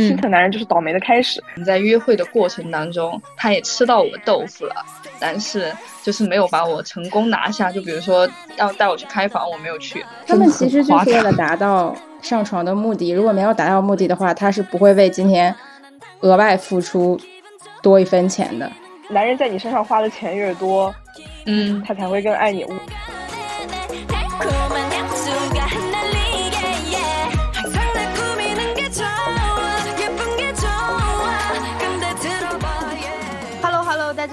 [0.00, 1.42] 心疼男人就是倒霉的开始。
[1.64, 4.74] 在约会的过程当中，他也吃到我豆腐了，
[5.18, 5.72] 但是
[6.02, 7.70] 就是没有把我成功拿下。
[7.70, 10.04] 就比如说要带我去开房，我没有去。
[10.26, 15.54] 他们其实就是为了达到上床的目的，如果没有达到目的的话，他是不会为今天
[16.20, 17.18] 额外付出
[17.82, 18.70] 多一分钱的。
[19.08, 20.92] 男人在你身上花的钱越多，
[21.46, 22.66] 嗯，他才会更爱你。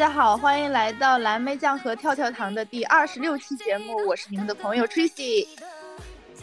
[0.03, 5.48] 家好，欢迎来到蓝莓酱和跳跳糖的第二十六期节目，我是你们的朋友 Tracy。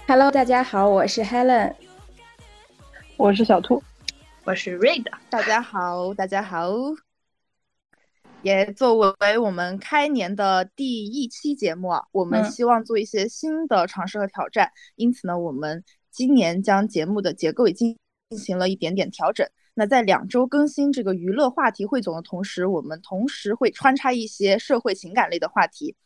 [0.09, 1.75] Hello，大家好，我是 Helen，
[3.19, 3.83] 我是小兔，
[4.45, 5.05] 我是 Red。
[5.29, 6.71] 大家好，大家好。
[8.41, 17.95] 也作为我们开年的第一期节目啊，我们希望做一些新的尝试和挑战，因此呢，我们今年将节目的结构已经
[18.31, 19.47] 进行了一点点调整。
[19.81, 25.97] 那在两周更新这个娱乐话题汇总的同时，我们同时会穿插一些社会情感类的话题，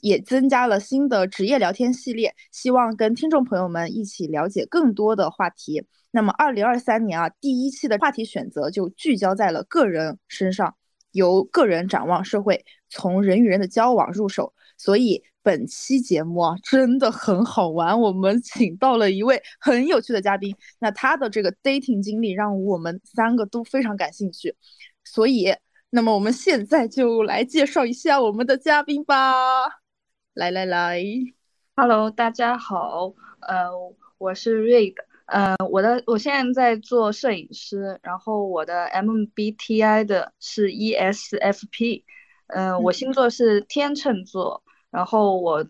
[0.00, 5.84] 也增加了新的职业聊天系列，希望跟听众朋友们一起了解更多的话题。
[6.10, 10.74] 那么，二零二三年啊，第一期的话题选择就聚焦在了个人身上，
[11.12, 15.22] 由个人展望社会，从人与人的交往入手，所以。
[15.42, 17.98] 本期节目啊，真的很好玩。
[17.98, 24.54] 我们请到了一位很有趣的嘉宾，那他的这个 dating 经历让我们三个都非常感兴趣。
[25.04, 25.54] 所以，
[25.90, 29.24] 那么我们现在就来介绍一下我们的嘉宾吧。
[30.34, 31.02] 来来来
[31.74, 33.70] ，Hello，大家好，呃，
[34.18, 34.94] 我是 Rig，
[35.26, 42.04] 呃，我的我现在在做摄影师，然后我的 MBTI 的是 ESFP，
[42.48, 44.62] 嗯，我星座是天秤座。
[44.90, 45.64] 然后我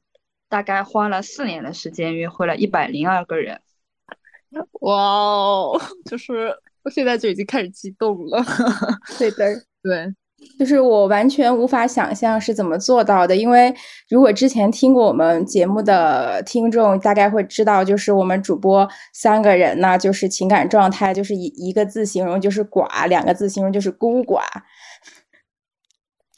[0.49, 3.61] 大概花了四年的时间约会了一百零二个人，
[4.81, 5.81] 哇哦！
[6.05, 8.43] 就是我现在就已经开始激动了。
[9.19, 10.13] 对的，对，
[10.59, 13.73] 就是我完全无法想象是怎么做到的，因为
[14.09, 24.41] 如果之前听过我们节目的听众大概会知道，就是我们主播三个人呢，就是情感状态就是一一个字形容就是寡，两个字形容就是孤寡。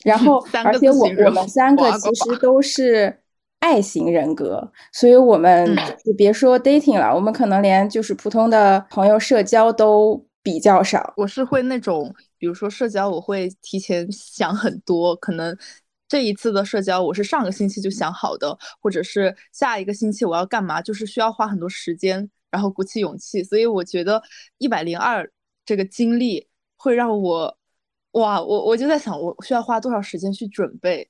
[0.04, 3.20] 然后，而且我我们三个其实都是
[3.60, 11.14] 爱型人格，所以我们就别说 dating 了，我们可能连就是普通的朋友社交都比较少。
[11.16, 15.56] 我是会那种，比如说社交，我会提前想很多，可能
[16.08, 23.44] 这一次的社交我是上个星期就想好的，或者是下一个星期我要干嘛，就是需要花很多时间，然后鼓起勇气。
[23.44, 24.20] 所以我觉得
[24.58, 25.30] 一百零二
[25.64, 27.56] 这个经历会让我。
[28.12, 31.08] 哇，我我就在想，我需要花多少时间去准备？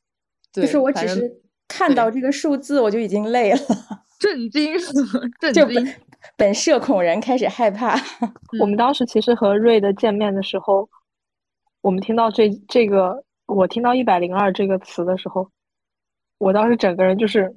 [0.53, 3.59] 就是我只是看到这个数字，我就已经累了，
[4.21, 4.73] 震惊，
[5.41, 5.95] 震惊。
[6.37, 7.97] 本社恐人开始害怕。
[8.61, 10.89] 我们当时其实和瑞的见面的时候，
[11.81, 15.51] 我们听到这这个，我听到一百零二这个词的时候，
[16.39, 17.53] 我当时整个人就是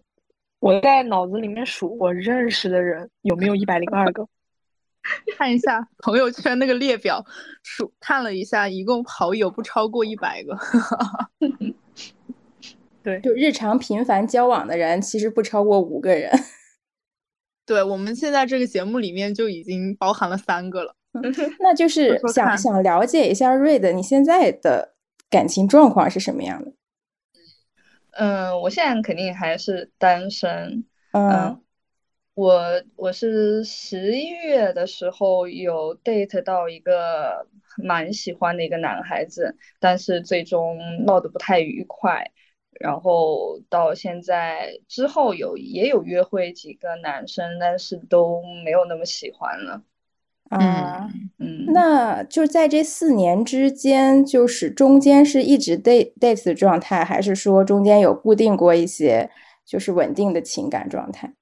[0.60, 4.28] 我在脑子里面数我认识的人有没有一百零二个。
[5.38, 7.24] 看一下朋友圈那个列表，
[7.64, 10.58] 数看了一下，一共好友不超过一百个。
[13.04, 16.32] 对，就日常频繁交往的人，其实不超过五个人。
[17.66, 20.96] 对，我们现在这个节目里面就已经包含了三个了。
[21.60, 24.96] 那就是想想了解一下瑞的，你现在的
[25.30, 26.74] 感情状况是什么样的？
[28.18, 30.84] 嗯，我现在肯定还是单身。
[31.12, 31.62] 嗯。
[32.36, 37.48] 我我是十一月的时候有 date 到一个
[37.78, 42.30] 蛮喜欢的一个男孩子，但是最终闹得不太愉快。
[42.78, 49.82] 然后到现在之后有也有约会几个男生，但是都没有那么喜欢了。
[50.50, 51.10] 啊，
[51.40, 59.30] 嗯，那就在这四年之间，就是中间是一直 date date 的状态，还是说中间有固定过一些
[59.66, 61.34] 就是稳定的情感状态？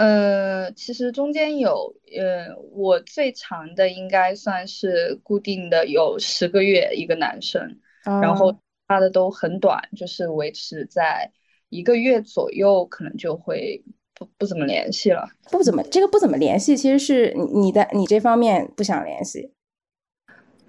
[0.00, 8.56] 呃，其实中间有，呃，我最长的应该算是固定的有十个月一个男生，然后
[8.88, 11.30] 他的都很短，就是维持在
[11.68, 13.84] 一个月左右，可能就会
[14.14, 15.28] 不不怎么联系了。
[15.50, 19.52] 不怎么，这个不怎么联系，其实是你的你这方面不想联系，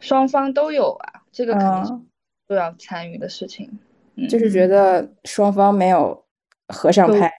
[0.01, 2.05] 双方都有啊，这个肯定
[2.49, 3.79] 都要参与的事情，
[4.29, 6.25] 就是觉得双方没有
[6.67, 7.31] 合上拍。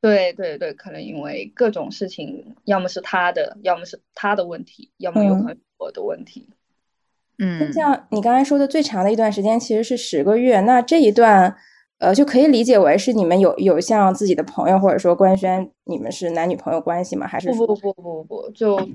[0.00, 6.48] 对对对，可能因为各种事情，要么是他的，要么是他的问题，要么有可能我的问题。
[7.38, 11.54] 嗯，像你刚才说的最长的一段时间其实是十个月，那这一段
[11.98, 17.26] 呃就可以理解为是你们有有像自己的朋友或者说官宣你们是男女朋友关系吗？
[17.26, 18.88] 还是不不不不不就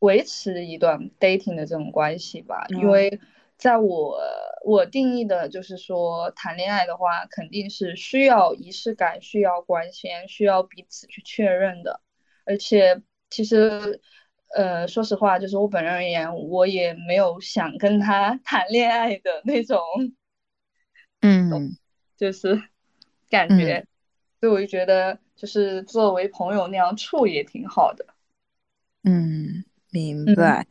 [0.00, 3.20] 维持一段 dating 的这种关系吧，因为
[3.60, 4.18] 在我
[4.64, 12.00] 我定义的就是说，谈恋爱的话肯定是需要仪式感，需要关心，需要彼此去确认的。
[12.46, 14.00] 而且其实，
[14.56, 19.78] 呃，说实话，就是我本人而言，我也没有想跟他 谈恋爱的那种，
[21.20, 21.76] 嗯，
[22.16, 22.62] 就是
[23.28, 23.86] 感觉，
[24.40, 28.06] 所以我就觉得，就是作为朋友那样处也挺好的。
[29.04, 29.64] 嗯。
[29.92, 30.68] 明白，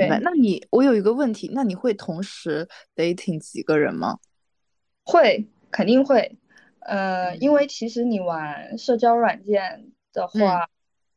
[0.00, 0.20] 明白。
[0.20, 4.18] 那你我有一个问题，那你会同时 dating 几个人吗？
[5.04, 6.36] 会，肯定会。
[6.80, 10.68] 呃，因为其实你玩社交软件的话，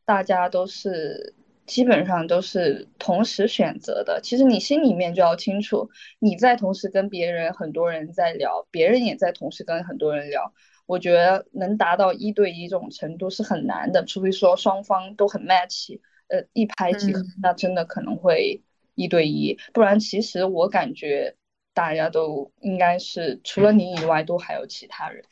[0.05, 1.35] 大家都是
[1.67, 4.19] 基本上都是同时选择的。
[4.23, 10.53] 其实你心里面就要清楚，你在同时跟别人很多人在聊，别人也在同时跟很多人聊。
[10.87, 15.99] 我觉得能达到一对一这种程度是很难的，除非说双方都很 match。
[16.29, 18.61] 呃，一拍即合，那真的可能会
[18.99, 21.33] 一对一，不然其实我感觉
[21.73, 25.23] 大家都应该是除了你以外，都还有其他人。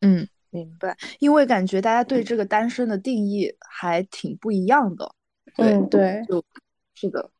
[0.00, 0.96] 嗯，明白。
[1.20, 5.14] 因为感觉大家对这个单身的定义还挺不一样的。
[5.58, 6.44] 嗯，对，就
[6.94, 7.30] 是的。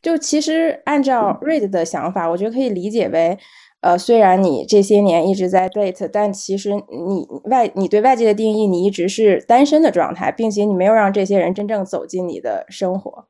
[0.00, 3.36] 就其实按照 Reid 的想法，我觉得可以理解为。
[3.80, 13.26] 呃，虽然你这些年一直在 date，但其实你外你对外界的定义，你一直是单身的状态，并且你没有让这些人真正走进你的生活。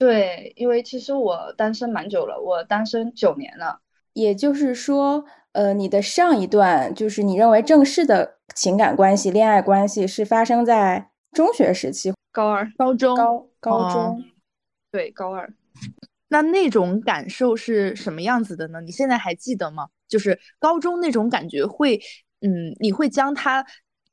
[0.00, 3.80] 对，因为其实我单身蛮久了，我单身九年了。
[4.14, 14.24] 也就是说，呃，你的上一段就是你认为正式的情感关系、恋爱关系是发生在中学时期，高二、高中、高高中，
[14.90, 15.52] 对，高二。
[16.28, 18.80] 那那种感受是什么样子的呢？
[18.80, 19.88] 你现在还记得吗？
[20.08, 22.00] 就是高中那种感觉会，
[22.40, 23.66] 嗯，你会将它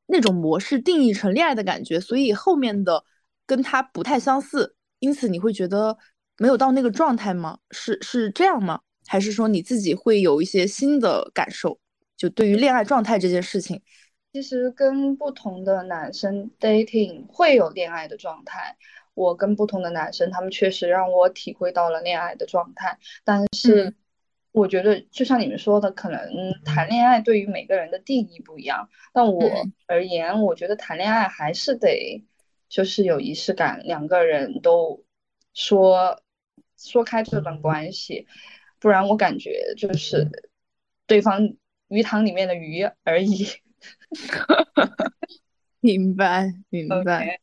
[0.08, 3.06] 那种模式定义成恋爱的感觉，所以后面的
[3.46, 5.98] 跟它不太相似，因此你会觉得
[6.38, 7.58] 没有到那个状态吗？
[7.72, 8.80] 是是这样吗？
[9.08, 11.80] 还是说你自己会有一些新的感受？
[12.18, 13.82] 就对于恋爱状态这件事情，
[14.34, 18.76] 其实跟不同的男生 dating 会有恋爱的状态。
[19.14, 22.98] 我跟不同的男生，他们确实让我体会到了恋爱的状态。
[23.24, 23.94] 但是，
[24.52, 26.20] 我觉得就像你们说的，可能
[26.64, 28.90] 谈恋爱对于每个人的定义不一样。
[29.14, 29.42] 但我
[29.88, 32.24] 而言，我觉得谈恋爱还是得
[32.70, 35.04] 就是有仪式感，两个人都
[35.54, 36.22] 说
[36.78, 38.28] 说开这段关系，
[38.80, 40.28] 不然我感觉就是
[41.06, 41.54] 对方
[41.88, 43.48] 鱼塘里面的鱼而已。
[45.80, 47.40] 明白，明白。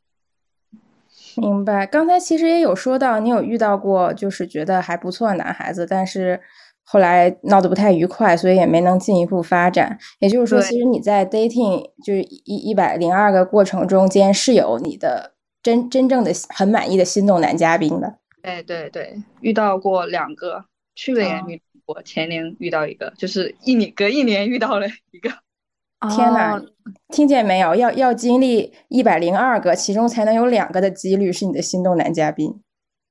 [1.36, 6.40] 明白，刚才其实也有说到，你有遇到过就是觉得还不错的男孩子，但是
[6.84, 9.98] 后来闹得不太愉快，所以也没能进一步发展。
[10.20, 15.32] 也就是说，其实你在 dating 就是一一百零二个过程中间是有你的
[15.62, 18.18] 真真正的很满意的心动男嘉宾的。
[18.42, 20.64] 对对对，遇到过两个，
[20.94, 25.30] 去年遇过，前年遇到一个，就是一年隔一年遇到了一个。
[26.14, 26.62] 天哪，
[27.08, 27.74] 听见没有？
[27.74, 32.60] 要要经历一百零二个，其中才能有两个的几率是你的心动男嘉宾。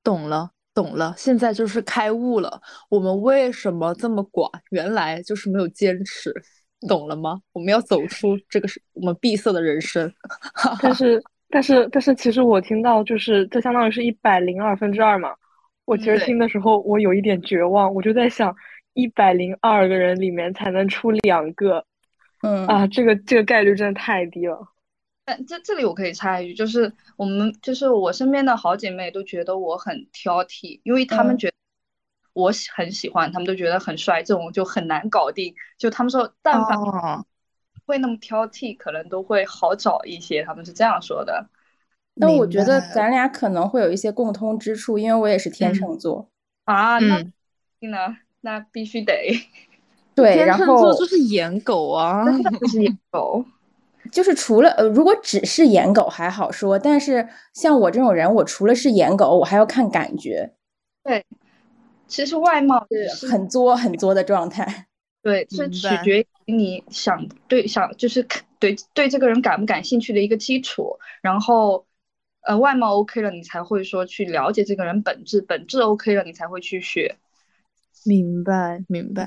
[0.04, 2.60] 懂了，懂了，现在就是开悟了。
[2.90, 4.50] 我们为什么这么寡？
[4.70, 6.34] 原来就是没有坚持，
[6.88, 7.40] 懂了吗？
[7.52, 10.12] 我们要走出这个是我们闭塞的人生。
[10.82, 15.30] 但是，但是，但是，其实我听到就是这相当于是一百零二分之二嘛。
[15.84, 18.54] 我其实听的时候，我有一点绝望，我就在想，
[18.94, 21.84] 一百零二个人里面才能出两个。
[22.42, 24.58] 嗯啊，这个这个概率真的太低了。
[25.24, 31.54] 但这这里我可以插一句，就是我们就是我身边的好姐妹都觉得我很挑剔，因为他们觉得
[32.34, 35.54] 我喜很喜欢，他们都觉得很帅，这种就很难搞定。
[35.78, 37.24] 就他们说，但凡
[37.86, 40.42] 会那么挑剔，可能都会好找一些。
[40.42, 41.48] 他们是这样说的。
[42.14, 46.28] 那我觉得咱俩可能会有一些共通之处，因为我也是天秤座
[46.64, 46.98] 啊。
[46.98, 47.24] 那
[47.80, 49.32] 那那必须得。
[50.14, 52.24] 对，然后就是颜狗啊，
[52.60, 53.44] 就是颜狗，
[54.14, 60.54] 就是除了呃，如果只是颜狗还好说，但是像我这种人，我除了是颜狗，我还要看感觉。
[61.02, 61.24] 对，
[62.06, 64.86] 其实外貌是很作很作的状态。
[65.20, 68.26] 对，是取决于你想对想就是
[68.60, 70.96] 对对这个人感不感兴趣的一个基础。
[71.20, 71.84] 然后
[72.46, 77.16] 呃，外貌 OK 了，你才会说去了解这个人本质，本质 OK 了，你才会去学。
[78.04, 79.26] 明白，明白。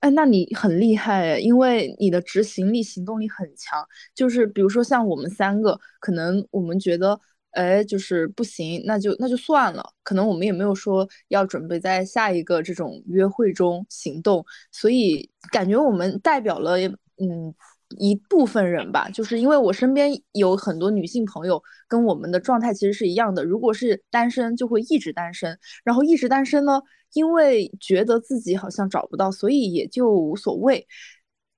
[0.00, 3.82] 哎，那你很厉害，因为你的执行力、行动力很强。
[4.14, 7.18] 就是比如说像我们三个，可能我们觉得，
[7.52, 9.82] 哎，就是不行，那就那就算了。
[10.02, 17.54] 可能我们也没有说要准备在下一个这种约会中行动，所以感觉我们代表了，嗯，
[17.98, 23.44] 一部分人吧，就是因为我身边有很多女性朋友，跟我们的状态其实是一样的。
[23.44, 26.82] 如果是单身，就会一直单身，然后一直单身呢，
[27.12, 30.86] 因为觉得自己好像找不到，所以也就无所谓。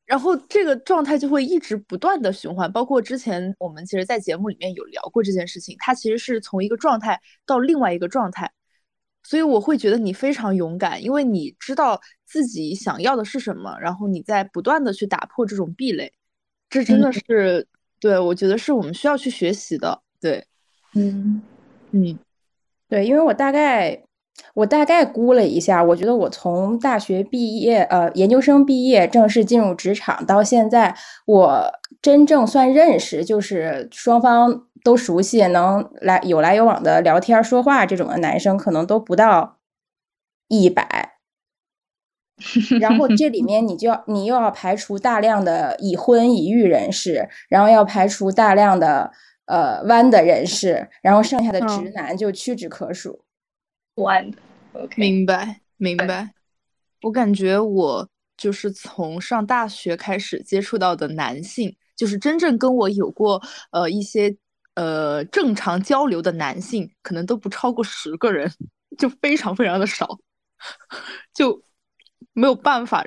[0.04, 2.72] 然后这个状态就会一直不断的循环。
[2.72, 8.50] 包括之前我们其实，在节目里面有聊过这件事情，它其实是从一个状态到另外一个状态。
[9.24, 16.10] 所以我会觉得你非常勇敢，因为你知道自己想要的是什么，然后你在不断的去打破这种壁垒。
[16.70, 17.66] 这真的是，
[18.00, 20.00] 对我觉得是我们需要去学习的。
[20.20, 20.46] 对，
[20.94, 21.42] 嗯
[21.90, 22.18] 嗯，
[22.88, 24.02] 对，因为我大概
[24.54, 30.94] 我大概估了一下，我觉得我从大学毕业，呃，研究生毕业，正式进入职场到现在，
[31.26, 39.58] 我真正算认识，就是双方都熟悉，能来有来有往的聊天说话这种的男生，可能都不到
[40.48, 41.14] 一百。
[42.80, 49.10] 然后这里面你就要你又要排除大量的已婚已育人士，然后要排除大量的
[49.46, 53.24] 呃弯的人士，然后剩下的直男就屈指可数。
[54.02, 54.38] 弯的
[54.72, 56.32] ，OK，明白明白。
[57.02, 64.36] 我感觉我就是从上大学开始接触到的男性，就是真正跟我有过呃一些
[64.74, 68.50] 呃正常交流的男性，可能都不超过十个人，
[68.98, 70.18] 就非常非常的少，
[71.34, 71.62] 就。
[72.32, 73.04] 没有办法，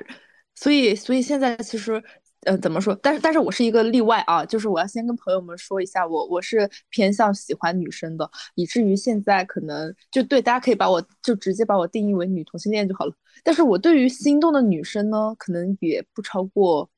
[0.54, 2.02] 所以所以现在其实，
[2.44, 2.94] 呃，怎么说？
[3.02, 13.14] 但是但是我是一个例外啊，就是我要先跟朋友们说一下，我我是偏向喜欢女生的，以至于现在可能就对大家可以把我就直接把我定义为女同性恋就好了。
[13.44, 16.90] 但是我对于心动的女生呢，可能也不超过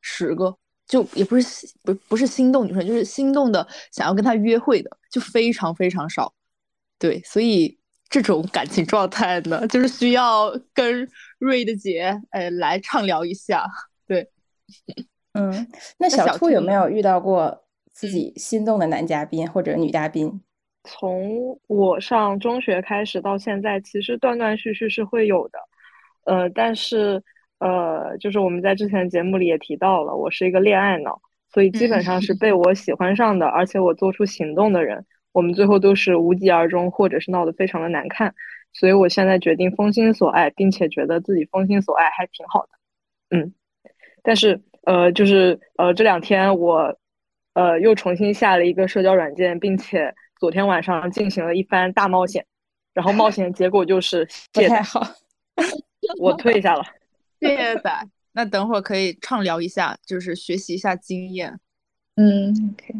[0.00, 0.56] 十个，
[0.86, 6.32] 就也不是不不是心动女生，就是心动的想要跟她约会的，就非常非常少。
[6.98, 7.76] 对，所以。
[8.10, 11.06] 这种感情状态呢，就是需要跟
[11.38, 13.66] 瑞的姐，哎，来畅聊一下。
[14.86, 15.66] 对， 嗯，
[15.98, 20.40] 那小兔有没有遇到过自己心动的男嘉宾或者女嘉宾？
[20.84, 25.58] 从我上中学开始到现在，其实断断续续是会有的。
[26.24, 27.22] 呃，但是
[27.58, 31.20] 呃，就是我们在之前节目里也提到了，我是一个恋爱脑，
[31.52, 35.04] 所以基本上是 被我喜欢上的，而且我做出行动的人。
[35.32, 38.34] 我们最后都是无疾而终，或者是闹得非常的难看，
[38.72, 42.70] 所以我现在决定封心所爱，并且觉得自己封心所爱还挺好的，
[43.36, 43.52] 嗯，
[44.22, 46.96] 但是呃，就是呃这两天我
[47.54, 52.44] 呃又重新下了一个社交软件，并且昨天晚上进行了一番大冒险，
[52.94, 55.06] 然后冒险结果就是 不太好，
[56.20, 56.84] 我退下了，
[57.40, 57.90] 谢谢仔，
[58.32, 61.58] 那等会儿可以畅聊一下，就是学习一下经验，
[62.16, 62.94] 嗯，OK。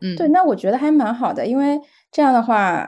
[0.00, 1.80] 嗯，对，那我觉得还蛮好的，因为
[2.12, 2.86] 这样的话，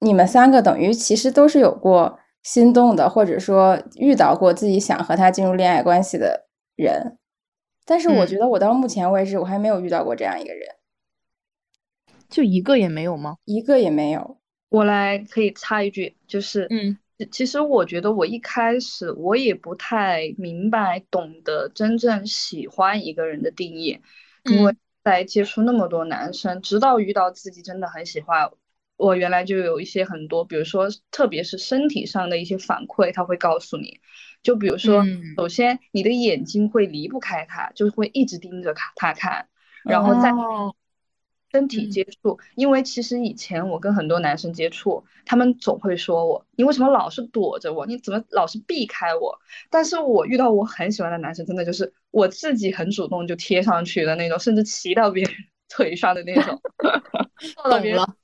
[0.00, 7.18] 你们三个等于其实都是有过心动的，或者说遇到过自己想和他进入恋爱关系的人。
[7.84, 10.68] 但是我觉得我到目前为止，我还没有遇到过这样一个人，
[12.28, 13.36] 就一个也没有吗？
[13.44, 14.38] 一个也没有。
[14.68, 16.96] 我来可以插一句，就是，嗯，
[17.30, 24.00] 其实我觉得我一开始我也不太明白、懂得真正喜欢一个人的定义，
[24.44, 24.74] 因为。
[25.04, 28.48] 在接触那么多男生，直到遇到自己真的很喜欢，
[28.96, 34.00] 我原来就有一些很多，比如说特别是身体上的一些反馈，他会告诉你，
[34.42, 35.04] 就比如说，
[35.36, 39.48] 首先你的眼睛会离不开他，就会一直盯着他他看，
[39.84, 40.32] 然后再。
[41.54, 47.84] 身体接触，因为其实以前我跟很多男生接触，他们总会说我，你为什么老是躲着我？
[47.84, 49.38] 你怎么老是避开我？
[49.68, 55.34] 但是我遇到我很喜欢的男生，真的就是我自己很主动就贴上去的那种，甚至骑到别人
[55.68, 56.58] 腿上的那种。
[57.68, 58.16] 懂了，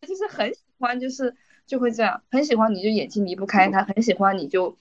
[0.00, 1.32] 就是很喜欢，就是
[1.68, 4.76] 就会这样，很喜欢你就眼睛离不开他，很喜欢你就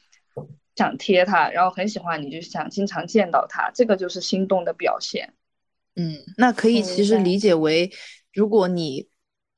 [0.76, 5.34] 想贴他，然后很喜欢你就想经常见到他，这个就是心动的表现。
[5.96, 7.92] 嗯，那可以其实理解为，
[8.34, 9.08] 如果你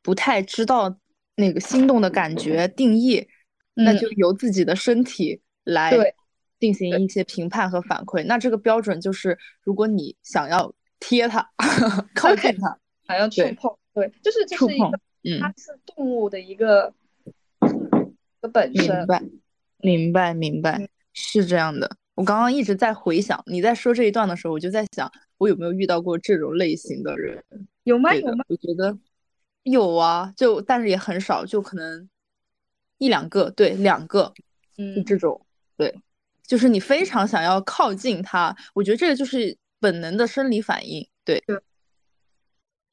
[0.02, 0.98] 不太知道
[1.36, 3.28] 那个心动的感觉定义，
[3.74, 5.94] 那就由自己的身体来
[6.60, 8.26] 进行一些评判和反馈。
[8.26, 11.50] 那这个标准就是，如果你想要贴它、
[12.14, 15.00] 靠近它，还要触碰，对，就是这是一个，
[15.40, 16.94] 它是动物的一个
[18.42, 18.98] 的本身。
[18.98, 19.22] 明白，
[19.80, 21.98] 明白，明白，是这样的。
[22.14, 25.12] 我刚刚一直在回想你在说这一段的时候，我就在想。
[25.38, 27.44] 我有没有遇到过这种类型的人？
[27.84, 28.16] 有吗？
[28.16, 28.46] 有吗？
[28.48, 28.98] 我觉得
[29.64, 32.10] 有啊，就但是也很少，就可能
[33.00, 34.34] 一两个，对，两个，
[34.78, 35.46] 嗯，这种，
[35.76, 35.94] 对，
[36.48, 41.44] 就是你非常想要靠近他，我觉得这个就是本能的生理反应，对，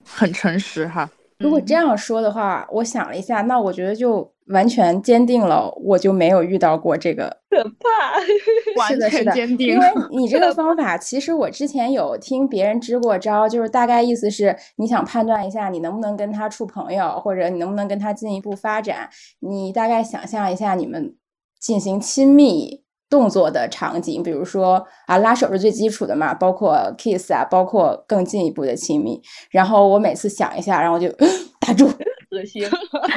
[0.05, 1.09] 很诚实哈，
[1.43, 8.19] 如果这样说的话，我想了一下，那我觉得就完全坚定了，我就没有遇到过这个可怕，
[8.79, 9.69] 完全坚定。
[9.69, 19.09] 因为你这个方法，其实我之前有听别人支过招，就是大概意思是，你想判断一下你能不能跟他处朋友，或者你能不能跟他进一步发展，
[19.41, 21.17] 你大概想象一下你们
[21.61, 22.82] 进行亲密。
[23.13, 29.21] 动作的场景，比如说啊，拉手是最基础的嘛，包括 kiss 啊，包括更进一步的亲密。
[29.51, 31.07] 然后我每次想一下，然后就
[31.61, 31.87] 打住，
[32.33, 32.67] 恶心，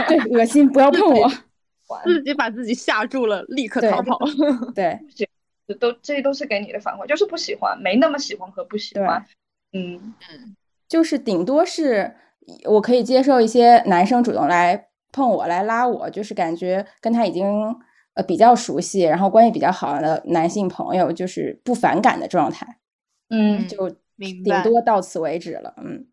[0.10, 1.32] 对，恶心，不要碰 我，
[2.04, 4.20] 自己把自己吓住了，立刻逃跑。
[4.76, 5.00] 对，
[5.66, 9.26] 这都这都是给你的反馈，就是不喜欢，没那么喜欢和不喜欢。
[9.72, 10.58] 嗯嗯，
[10.90, 12.14] 就是顶多是
[12.66, 17.74] 我可以接受一些男生主动来碰我，来拉我，就是感觉跟他已经。
[18.16, 22.66] 呃，比较熟悉，然后关系比较好的男性朋友，就是不反感的状态，
[23.30, 26.08] 嗯，就顶多到此为止了，嗯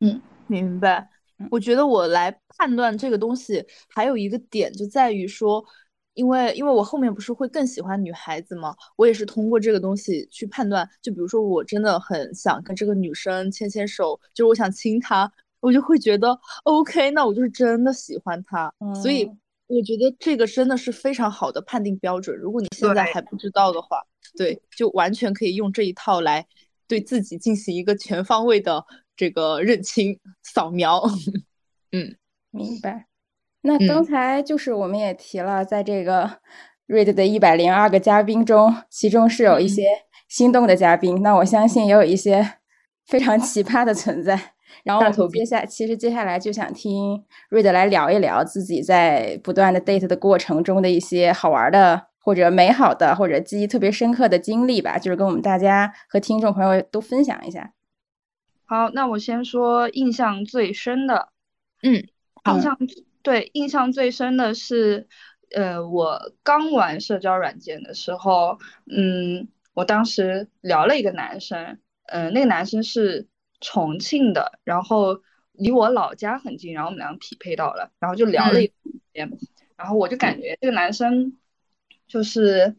[0.00, 1.08] 嗯，明白。
[1.50, 5.64] 我觉得我来判断这个东西，还有一个点就在于说，
[6.12, 8.74] 因为因为我后面不是会更喜欢女孩子吗？
[8.96, 10.86] 我也是通过这个东西去判断。
[11.00, 18.70] 就比如说，我真的很想跟这个女生牵牵手，就是我想亲她，我就会觉得 OK，那我就是真的喜欢她，
[19.02, 19.26] 所以。
[19.68, 22.36] 我觉得这个真的是非常好的判定标准。
[22.36, 24.00] 如果你现在还不知道的话，
[24.36, 26.46] 对，就完全可以用这一套来
[26.86, 28.84] 对自己进行一个全方位的
[29.16, 31.02] 这个认清扫描。
[31.90, 32.16] 嗯，
[32.50, 33.06] 明白。
[33.62, 36.38] 那刚才就是我们也提了，在这个
[36.86, 39.82] read 的一百零二个嘉宾中，其中是有一些
[40.28, 41.20] 心动的嘉宾。
[41.22, 42.58] 那我相信也有一些
[43.04, 44.54] 非常奇葩的存在。
[44.84, 57.72] 然后接下其实接下来就想听瑞德来聊一聊自己在不断的 date 的过程中的一些好玩的或者美好的或者记忆特别深刻的经历吧，就是跟我们大家和听众朋友都分享一下。
[58.64, 61.28] 好，那我先说印象最深的，
[61.82, 61.94] 嗯，
[62.52, 62.76] 印象
[63.22, 65.06] 对印象最深的是，
[65.54, 68.58] 呃，我刚玩社交软件的时候，
[68.90, 73.28] 嗯，我当时聊了一个男生，嗯，那个男生是。
[73.60, 75.20] 重庆的，然后
[75.52, 78.72] 离我老家很近，然后我们俩匹配到了，然后就聊了一
[79.12, 79.30] 天，
[79.76, 81.36] 然后我就感觉这个男生
[82.06, 82.76] 就是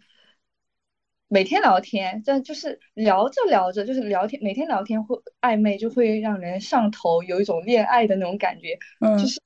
[1.27, 9.41] 每天聊天，但就是聊着聊着就是聊天，每天聊天会暧昧，就会让人上头，有一种恋爱的那种感觉，嗯，就是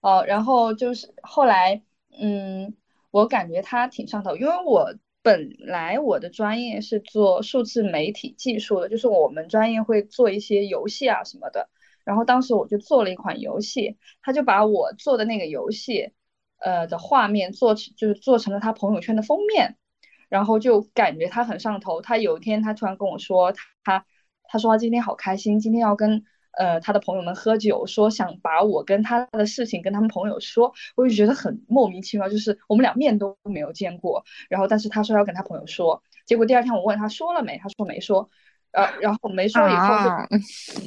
[0.00, 1.82] 哦，然后就是后来，
[2.20, 2.74] 嗯，
[3.10, 4.94] 我感觉他挺上头，因为我。
[5.28, 11.68] 本来我的专业是做数字媒体技术的，就是我们专业会做一些游戏啊什么的。
[12.02, 16.12] 然后当时我就做了一款游戏，他就把我做的那个游戏，
[16.56, 19.76] 呃的画面做成，就是做成了他朋友圈的封面。
[20.30, 22.00] 然后就感觉他很上头。
[22.00, 23.52] 他有一天他突然跟我说，
[23.84, 24.06] 他
[24.44, 26.24] 他说他今天好开心，今天要跟。
[26.52, 38.28] 呃，他的朋友们喝酒，说想把我跟他的事情跟他们朋友说，我就觉得很莫名其妙，就是我们俩面都没有见过，然后但是他说要跟他朋友说，结果第二天我问他说了没，他说没说，
[38.72, 40.10] 呃，然后没说以后就，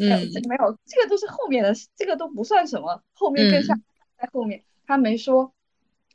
[0.05, 3.79] 嗯，没有，这个都是后面的，这个都不算什么，后面更像
[4.17, 5.53] 在后面，他没说，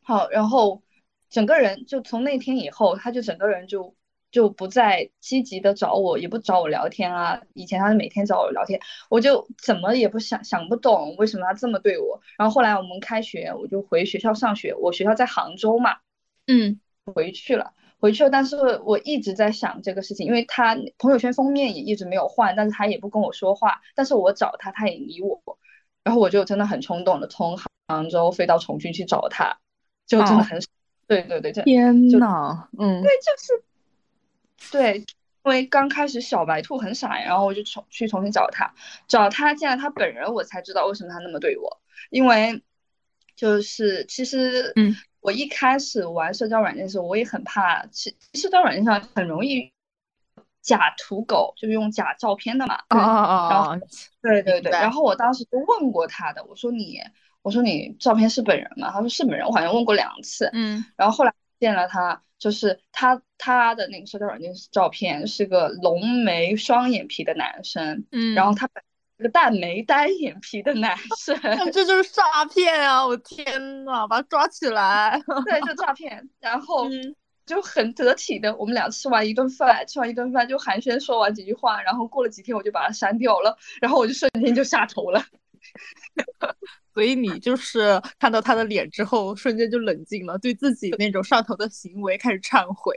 [0.03, 0.83] 好，然后
[1.31, 3.95] 整个人就从那天以后，他就整个人就。
[4.31, 7.41] 就不再积极的找我，也不找我聊天啊。
[7.55, 12.21] 以前他是每天找我聊天，我就怎么也不想想不懂为什么他这么对我。
[12.37, 14.75] 然后后来我们开学，我就回学校上学。
[14.75, 15.97] 我学校在杭州嘛，
[16.47, 16.81] 嗯，
[17.15, 18.31] 回去了，回去了。
[18.31, 23.81] 但是我一直在想这个事情，因为他朋友圈封面也一直没有换，但是他也不跟我说话。
[23.95, 25.41] 但是我找他，他也理我。
[26.05, 27.59] 然后我就真的很冲动的从
[27.89, 29.59] 杭州飞到重庆去找他，
[30.07, 30.61] 就真的很，
[31.09, 33.65] 对对对，天呐，嗯，对，就是。
[34.71, 35.05] 对，因
[35.45, 38.73] 为刚开始小白兔很傻，然后我就重去重新找他，
[39.07, 41.81] 找他见了他本人，我才知道为什么他那么对我。
[42.11, 42.63] 因为
[43.35, 49.73] 就是其实，嗯，我一开始玩社交软件的时候，我也很怕，其社交软件上很容易
[50.63, 52.77] 假土狗，就是用假照片的嘛。
[52.91, 53.81] 哦哦哦。
[54.23, 54.73] 对对对。
[54.73, 57.01] 然后我当时就问过他的，我说你，
[57.43, 58.91] 我说你照片是本人吗？
[58.91, 59.47] 他说是本人。
[59.47, 60.51] 我好像问过两次。
[60.53, 60.85] 嗯。
[60.97, 62.23] 然后后来见了他。
[62.39, 68.85] 就是他他的那个社交软件照片是个浓眉双眼皮的男生，嗯，然后他本
[69.17, 71.35] 是个淡眉单眼皮的男生，
[71.73, 73.07] 这就是诈骗啊！
[73.07, 75.19] 我天呐，把他抓起来！
[75.49, 76.29] 对，就诈骗。
[76.39, 76.87] 然 后
[77.47, 85.25] 就很得体的，我们俩吃完一顿饭，吃完一顿饭就寒暄说完几句话，然后过了几天我就把他删掉了，然后我就瞬间就下头了。
[86.95, 92.97] 所以你就是看到他的脸之后，瞬间就冷静了，对自己那种上头的行为开始忏悔，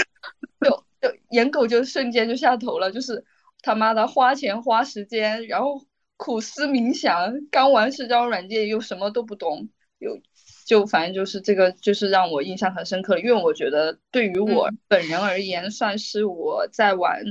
[0.60, 3.24] 就就颜狗就瞬间就下头了，就是
[3.60, 10.18] 他妈的花钱花时间，然后苦思冥想，刚玩社交软件又什么都不懂，有
[10.66, 13.18] 就反正就是这个，就是让我印象很深刻。
[13.18, 17.22] 因为我觉得对于我本人而言，算是我在玩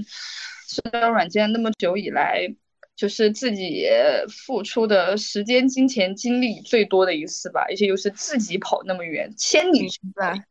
[0.67, 2.55] 社交软件那么久以来，
[2.95, 3.85] 就是自己
[4.29, 7.65] 付出的时间、金钱、精力最多的一次吧。
[7.67, 10.45] 而且又是自己跑那么远，千里之外。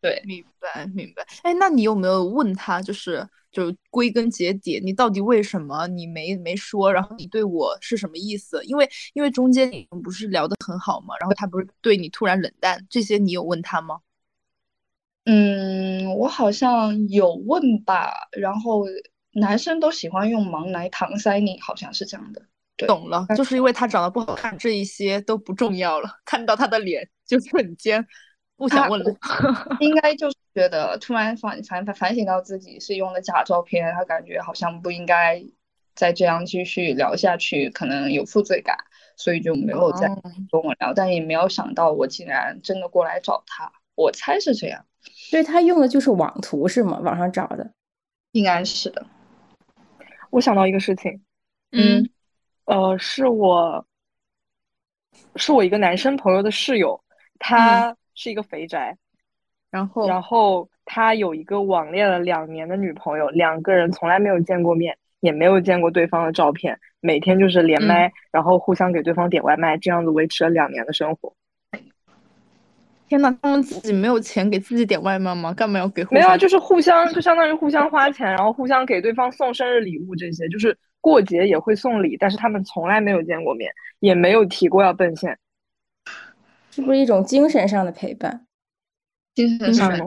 [0.00, 1.26] 对，明白明白。
[1.42, 6.92] 哎，那你有没有问他，就是就归根结底，你到底为什么你没没说？
[6.92, 8.62] 然后你对我是什么意思？
[8.64, 11.16] 因为因为中间你们不是聊得很好吗？
[11.18, 13.98] 然后他不是对你突然冷淡，这些你有问他吗？
[15.24, 18.28] 嗯，我好像有问吧。
[18.30, 18.84] 然后
[19.32, 22.42] 男生都喜欢用忙来搪塞你，好像是这样的。
[22.86, 26.08] 懂了，就是因为他长得不好看，这一些都不重要了。
[26.24, 28.06] 看到他的脸就瞬间。
[28.56, 29.14] 不想问了，
[29.78, 35.40] 应该就是觉得突然反反反反省到自己是用的假照片，他感觉好像不应该
[35.94, 38.76] 再这样继续聊下去，可能有负罪感，
[39.16, 40.92] 所以就没有再跟我聊。
[40.92, 44.84] 但也没有想到我竟然真的过来找他，我猜是这样。
[45.30, 46.98] 所以他用的就是网图是吗？
[46.98, 47.72] 网上找的，
[48.32, 49.06] 应该是的。
[50.30, 51.20] 我想到一个事情，
[51.72, 52.08] 嗯，
[52.64, 53.84] 呃，是我
[55.36, 57.00] 是我一个男生朋友的室友，
[57.38, 57.94] 他。
[58.20, 58.96] 是一个肥宅，
[59.70, 71.32] 然后然后他有一个网恋了两年的女朋友，两个人从来没有见过面，也没有见过对方的照片，每天就是连麦，然后互相给对方点外卖，这样子维持了两年的生活。
[73.08, 75.52] 天呐，他们自己没有钱给自己点外卖吗？
[75.52, 76.04] 干嘛要给？
[76.10, 85.38] 没有，就是互相，就相当于互相花钱，然后互相给对方送生日礼物，这些就是过节也会送礼，但是他们从来没有见过面，也没有提过要奔现。
[86.70, 88.46] 是不是一种精神上的陪伴？
[89.34, 90.04] 精神上的，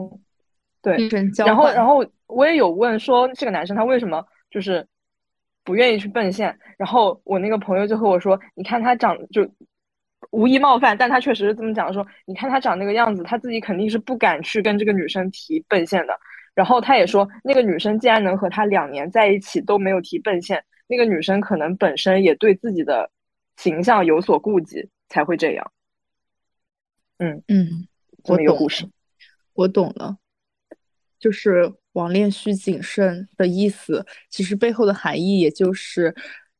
[0.80, 1.08] 对。
[1.44, 4.86] 然后，然后我也有问说，这个男生他为什么就是
[5.64, 6.58] 不愿意去奔现？
[6.78, 9.42] 然后我那个朋友就和我说：“你看他长就
[10.32, 16.18] 无意冒犯，但他确实是这么讲说，你看他长那个样子，他自己肯定是不敢去跟这个女生提奔现的。
[16.54, 23.10] 然后他也说，那个女生既然能和他两年在一起都没有提奔现，那个女生可能本身也对自己的
[23.56, 25.72] 形象有所顾忌，才会这样。”
[27.18, 27.86] 嗯嗯，
[28.24, 28.86] 这么一个故事，
[29.54, 30.16] 我懂了，
[31.18, 34.04] 就是网恋需谨慎的意思。
[34.28, 36.14] 其实背后的含义，也就是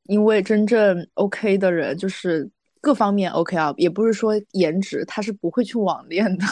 [0.04, 2.50] 因为真正 OK 的人，就是
[2.82, 6.44] 各方面 OK 啊，也不是说颜值，他是不会去网恋的，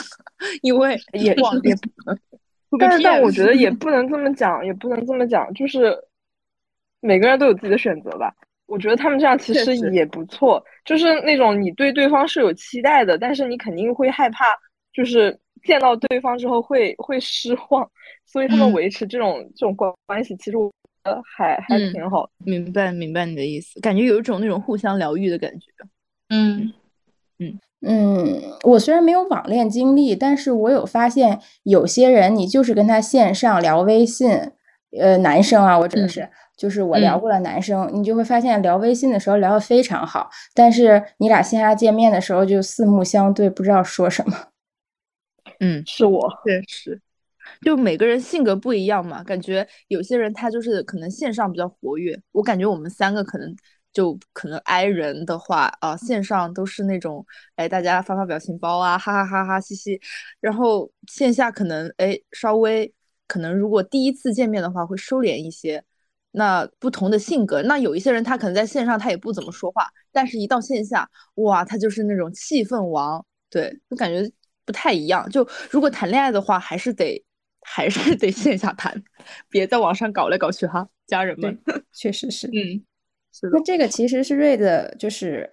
[0.63, 1.77] 因为也网恋。
[2.79, 5.93] 但是，但我觉得也 不能这么讲，也不能这么讲，就是
[7.01, 8.33] 每个人都有自己的选择吧。
[8.67, 14.47] 我觉得他们这样其实也不错，就是那种你对对方是有期待的，但是你肯定会害怕，
[14.93, 17.91] 就是见到对方之后会会失望，
[18.25, 20.71] 所以他们维持这种这种关关系，其实我
[21.03, 22.31] 觉得还还挺好。
[22.45, 25.67] 明白明白你的意思，感觉有一种那种互相疗愈的感觉。
[26.31, 26.73] 嗯
[27.39, 34.31] 嗯嗯，我虽然没有网恋经历，但是我有发现有些人，你就是跟他线上聊微信，
[34.99, 36.29] 呃，男生啊，我指的是。
[36.57, 44.37] 就是我聊过了男生，你就会发现聊微信的时候聊得非常好，但是你俩线下见面的时候就四目相对，不知道说什么。
[45.61, 47.01] 嗯，是我，确实，
[47.63, 53.57] 就每个人性格不一样嘛，感觉有些人他就是可能线上比较活跃，我感觉我们三个可能
[53.93, 57.25] 就可能 I 人的话啊，线上都是那种
[57.57, 60.01] 哎大家发发表情包啊，哈哈哈哈嘻嘻，
[60.41, 62.93] 然后线下可能哎稍微
[63.27, 65.83] 可能如果第一次见面的话会收敛一些。
[66.33, 74.31] 那不同的性格，那有一些人他可能在线上他也不怎么说话，但是一到线下，哇，他就是那种气氛王，对，就感觉
[74.65, 75.29] 不太一样。
[75.29, 77.21] 就如果谈恋爱的话，还是得
[77.63, 79.03] 还是 得线下谈，
[79.49, 81.61] 别在网上搞来搞去哈，家人们。
[81.93, 82.81] 确实是，嗯，
[83.33, 83.49] 是。
[83.53, 85.49] 那这个其实是瑞的，就是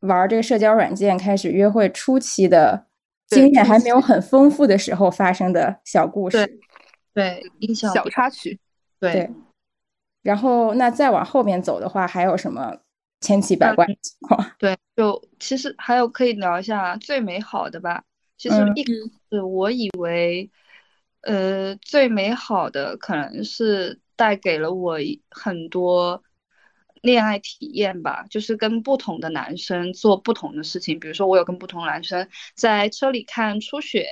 [0.00, 2.86] 玩这个社交软件开始约会初期的
[3.28, 6.60] 经验还没有很丰富的时候发生的小故事，
[7.14, 8.58] 对，印象小插曲，
[8.98, 9.30] 对。
[10.22, 12.78] 然后，那再往后面走的话，还有什么
[13.20, 14.38] 千奇百怪的情况？
[14.56, 18.04] 对，就其实还有可以聊一下最美好的吧。
[18.38, 18.92] 其实一开
[19.32, 20.48] 始我以为，
[21.22, 24.96] 呃，最美好的可能是带给了我
[25.30, 26.22] 很多
[27.02, 30.98] 恋爱体验吧，就是跟不同的男生做不同的事情。
[30.98, 34.06] 比如说，我有跟不同男生在车里看初雪，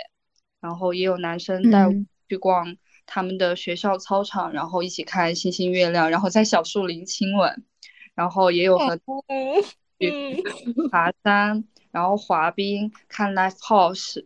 [0.60, 1.94] 然后也有男生带我
[2.28, 2.76] 去逛。
[3.12, 7.64] 他们的学校操场，然后一起看星星月亮，然后在小树林亲吻，
[8.14, 8.96] 然后也有和
[9.98, 10.40] 去
[10.92, 14.24] 爬山，然后滑冰，看 live house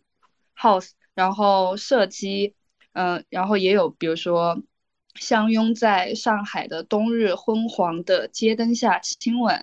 [0.54, 2.54] house，然后射击，
[2.92, 4.62] 嗯，然后也有比如说
[5.14, 9.54] 相拥在上海的冬日昏黄的街灯下亲吻，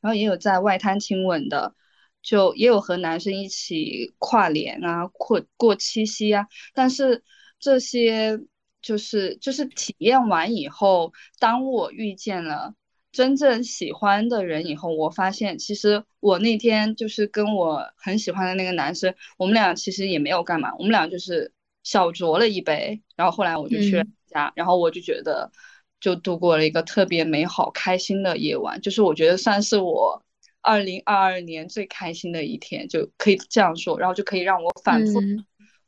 [0.00, 1.74] 然后也有在外滩亲吻的，
[2.22, 6.46] 就也有和男生一起跨年啊，过过七夕啊。
[6.74, 7.22] 但是
[7.58, 8.40] 这些
[8.82, 12.74] 就是就是体验完以后，当我遇见了
[13.12, 24.04] 真正喜欢的人以后，我发现其实我那天就是跟我很喜欢的那个男生，我们俩其实也没有干嘛，我们俩就是小酌了一杯，然后后来我就去
[24.44, 25.50] 家，然后我就觉得。
[25.98, 30.22] 就度过了一个特别美好、开心的夜晚，就是我觉得算是我
[30.60, 35.22] 二零二二年最开心的一天，就可以这样说，然后就可以让我反复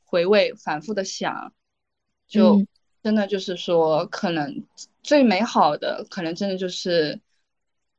[0.07, 1.53] 回味、反复的想，
[2.27, 2.67] 就
[3.03, 4.65] 真的就是说，可能
[5.03, 7.21] 最美好的，可能真的就是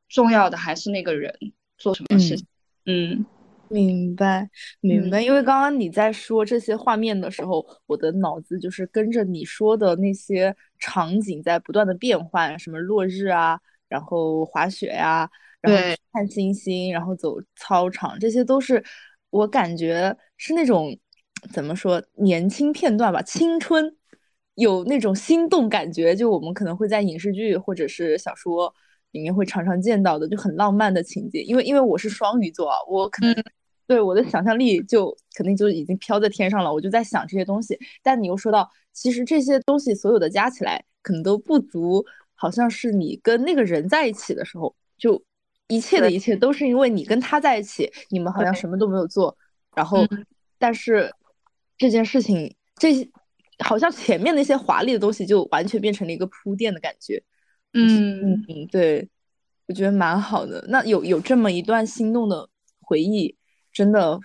[0.08, 1.32] 重要的还是那个人
[1.78, 2.46] 做什么事情，
[2.86, 3.24] 嗯。
[3.72, 5.22] 明白，明白。
[5.22, 15.30] 因为刚刚你在说这些画面的时候，我的脑子就是跟着你说的那些场景在不断的变换，什么落日啊，然后滑雪呀，
[15.60, 15.80] 然后
[16.12, 18.82] 看星星，然后走操场，这些都是
[19.30, 20.98] 我感觉是那种
[21.52, 23.96] 怎么说年轻片段吧，青春
[24.56, 28.74] 有那种心动感觉，就我们可能会在影视剧或者是小说
[29.12, 31.40] 里面会常常见到的，就很浪漫的情节。
[31.42, 33.32] 因为因为我是双鱼座啊，我可能。
[33.90, 37.76] 对我的想象力就肯定就已经飘在天上了，我就在想这些东西。
[38.04, 45.20] 但你又说到，其实这些东西所有的加起来，可能都不足，好像是你跟那个人在一起的时候，就
[45.66, 49.36] 一切的一切都是因为你跟他在一起，你们好像什么都没有做。
[49.74, 50.06] 然后，
[50.56, 51.12] 但是
[51.76, 53.10] 这件事情，这
[53.58, 57.20] 好像前面那些华丽的东西就完全变成了一个铺垫的感觉。
[57.72, 59.08] 嗯嗯嗯，对，
[59.66, 60.64] 我觉得蛮好的。
[60.68, 62.48] 那有有这么一段心动的
[62.82, 63.36] 回忆。
[63.72, 64.18] 真的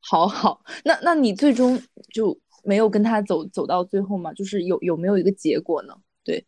[0.00, 1.80] 好好，那那你最终
[2.12, 4.32] 就没有跟他走走到最后吗？
[4.32, 5.94] 就是有有没有一个结果呢？
[6.24, 6.44] 对，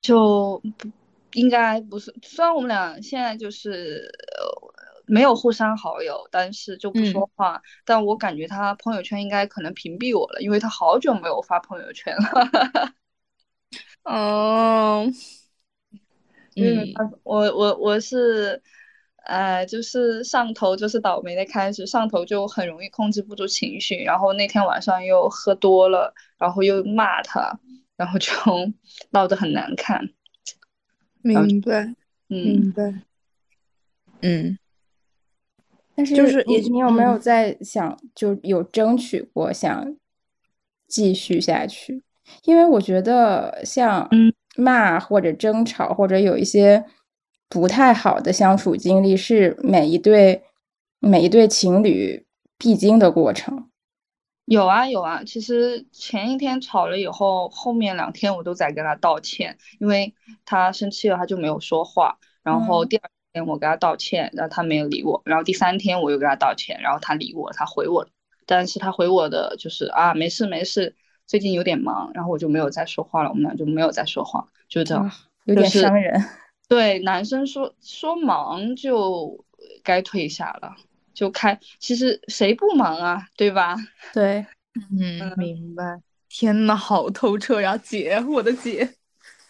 [0.00, 0.88] 就不
[1.32, 2.14] 应该不是。
[2.22, 4.10] 虽然我们俩现在就是
[5.06, 7.60] 没有互删好友，但是就不说话。
[7.84, 12.94] 但我感觉他朋友圈应该可能屏蔽我了，因为他好久没有发朋友圈了。
[14.04, 15.06] 哦，
[16.56, 18.62] 嗯，我我我是。
[19.24, 27.58] 呃，就是上头就是倒霉的开始，上头就很容易控制不住情绪，然后那天晚上又喝多了，然后又骂他，
[27.96, 28.32] 然后就
[29.10, 30.10] 闹得很难看。
[31.22, 31.94] 明白，
[32.26, 32.94] 明白，
[34.22, 34.58] 嗯。
[35.94, 39.96] 但是就是你有没有在想，就有争取过想
[40.88, 42.02] 继续下去？
[42.44, 44.08] 因为我觉得像
[44.56, 46.84] 骂或者争吵或者有一些。
[47.52, 50.42] 不太好的相处经历是每一对
[51.00, 52.24] 每一对情侣
[52.56, 53.68] 必经的过程。
[54.46, 60.14] 有啊有啊，其实前一天吵了以后，后面两天我都在跟他道歉，因为
[60.46, 62.18] 他生气了，他就没有说话。
[62.42, 65.20] 然后第二天我给他道歉，然后他没有理我。
[65.26, 68.08] 然后第三天我又给他道歉，然后他理我，他回我，
[68.46, 75.10] 但是他回我的就是啊没事没事，最近有点忙，然后我就没有再说话了，我们俩就没有再说话，就这样，
[75.44, 76.18] 有点伤人。
[76.72, 79.44] 对，男生说说忙就
[79.84, 80.74] 该退下了，
[81.12, 81.60] 就开。
[81.78, 83.76] 其实谁不忙啊，对吧？
[84.14, 84.46] 对，
[84.98, 86.00] 嗯，明白。
[86.30, 88.88] 天呐，好透彻呀，姐，我的姐，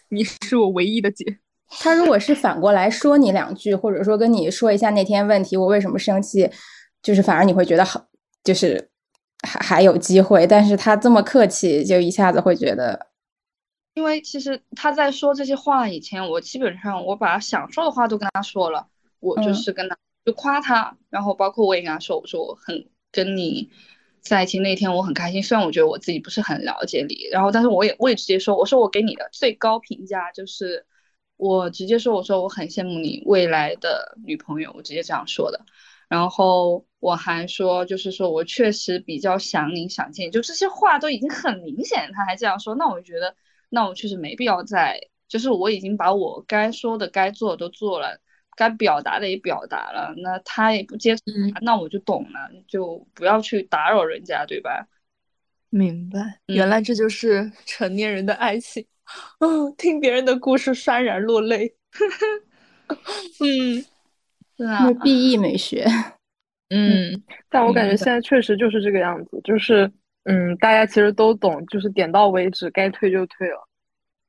[0.09, 1.37] 你是我唯一的姐。
[1.79, 6.51] 他如果是反过来说你两句，或者说跟你说一下那天问题，我为什么生气，
[7.01, 8.05] 就是反而你会觉得好，
[8.43, 8.89] 就是
[9.47, 10.45] 还还有机会。
[10.45, 13.12] 但是他这么客气，就一下子会觉得。
[13.93, 18.87] 因为其实他在说这些话以前，我基本上我把想说的话都跟他说了，
[19.19, 23.69] 我就是跟他就夸他，然后包括我也跟他说，我说我很跟你
[24.19, 30.87] 在一起那天我很开心，虽然我觉得我自己不是很了解你，然后但是我也我也直接说，我说我给你的最高评价就是
[31.37, 35.63] 我直接说我说我很羡慕你未来的女朋友，我直接这样说的，
[36.09, 43.35] 然后我还说就是说我确实比较想你想见，就这些话都已经很明显，他还这样说，那我就觉得。
[43.75, 48.19] 那我确实没必要再，就是我已经把我该说的、该做的都做了，
[48.55, 51.23] 该表达的也表达了，那他也不接受，
[51.61, 54.87] 那我就懂了，就不要去打扰人家，对吧？
[55.71, 58.85] 明白，原来这就是成年人的爱情，
[59.39, 61.75] 哦，听别人的故事潸然落泪，
[63.41, 63.83] 嗯，
[64.55, 65.83] 是啊，B E 美学，
[66.69, 69.91] 嗯，但我感觉现在确实就是这个样子，就是。
[70.23, 73.67] 嗯，大家其实都懂，就是点到为止，该退就退了。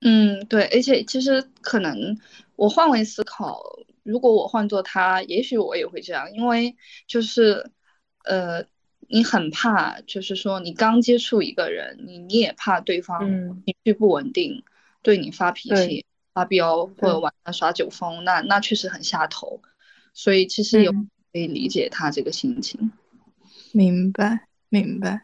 [0.01, 2.19] 嗯，对，而且其实可能
[2.57, 3.63] 我换位思考，
[4.03, 6.77] 如果我换做他，也许我也会这样，因为
[7.07, 7.71] 就是，
[8.25, 8.65] 呃，
[9.09, 13.29] 你很怕，就是说你刚接触一个人，你你也怕对方
[13.65, 14.63] 情绪不稳定，
[15.01, 16.05] 对你发脾气、
[16.35, 19.63] 发飙或者晚上耍酒疯，那那确实很下头。
[20.13, 22.93] 所以其实也可以理解他这个心情。
[23.73, 25.23] 明白，明白。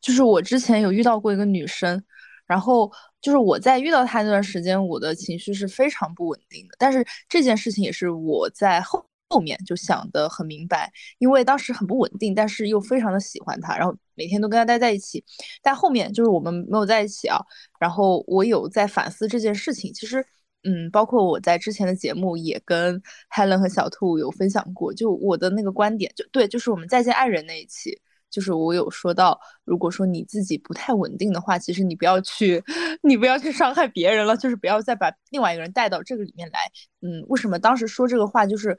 [0.00, 2.02] 就是我之前有遇到过一个女生，
[2.46, 6.74] 然后就是我在遇到她那段时间，我的情绪是非常不稳定的。
[6.78, 15.22] 但是这件事情也是我在后后面就想的很明白，因为当时很不稳定，但是又非常的喜欢她，然后每天都跟她待在一起。
[15.62, 17.38] 但后面就是我们没有在一起啊，
[17.78, 19.92] 然后我有在反思这件事情。
[19.94, 20.24] 其实，
[20.64, 23.00] 嗯，包括我在之前的节目也跟
[23.32, 27.96] Helen 和小兔有分享过，就我的那个观点，就对，就是我们再见爱人那一期。
[28.30, 32.62] 就是我有说到，如果说你自己不太稳定的话，其实你不要去，
[33.02, 36.60] 你不要去伤害别人了，就是不要再把另外一个人带到这个里面来。
[37.00, 38.78] 嗯，为什么当时说这个话，就是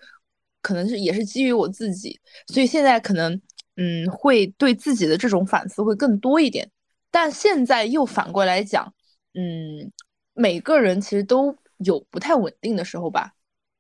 [0.62, 3.40] 可能是也是基于我自己，所以现在可能
[3.76, 6.72] 嗯会对自己的这种反思会更多一点。
[7.12, 8.94] 但现在又反过来讲，
[9.34, 9.92] 嗯，
[10.34, 13.34] 每个人其实都有不太稳定的时候吧，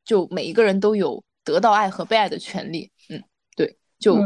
[0.03, 2.91] 就每一个人都有得到爱和被爱的权利。
[3.09, 3.23] 嗯，
[3.55, 4.17] 对，就。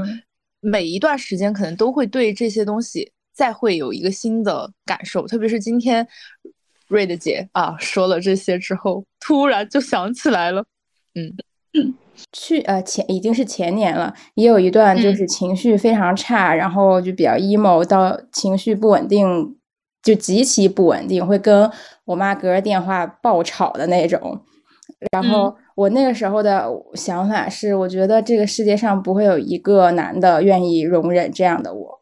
[0.68, 6.08] 每一段时间可能都会对这些东西再会有一个新的感受，特别是今天
[6.88, 10.66] 瑞的姐啊说了这些之后，突然就想起来了，
[11.14, 11.94] 嗯，
[12.32, 19.56] 去呃前已经是前年了，也有一段就是情绪非常差，然后就比较 emo 到情绪不稳定，
[20.02, 21.72] 就极其不稳定，会跟
[22.06, 24.44] 我妈隔着电话爆吵的那种，
[25.12, 25.56] 然后。
[25.76, 32.02] 我那个时候的想法是，我觉得这个世界上不会有一个男的愿意容忍这样的我。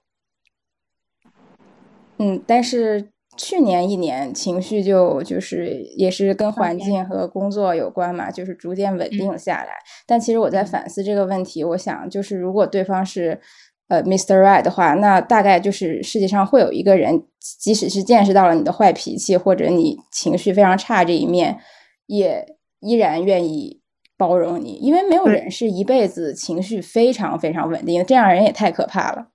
[2.20, 9.72] 嗯，但是去年一年情绪就就是也是跟环境和工作有关嘛，就是逐渐稳定下来。
[10.06, 13.42] 但其实我在反思这个问题，我想就是如果对方是
[13.88, 14.40] 呃 Mr.
[14.40, 21.58] Right 的话，那大概就是世界上会有一个人，即使是见识到了你的坏脾气或者你情绪非常差这一面，
[22.06, 22.46] 也。
[22.84, 23.80] 依然愿意
[24.18, 29.28] 包容你，因为没有人是一辈子情绪非常非常稳定，这样人也太可怕了。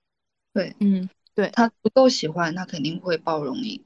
[0.53, 3.83] 对，嗯，对他不够喜欢，他肯定会包容你。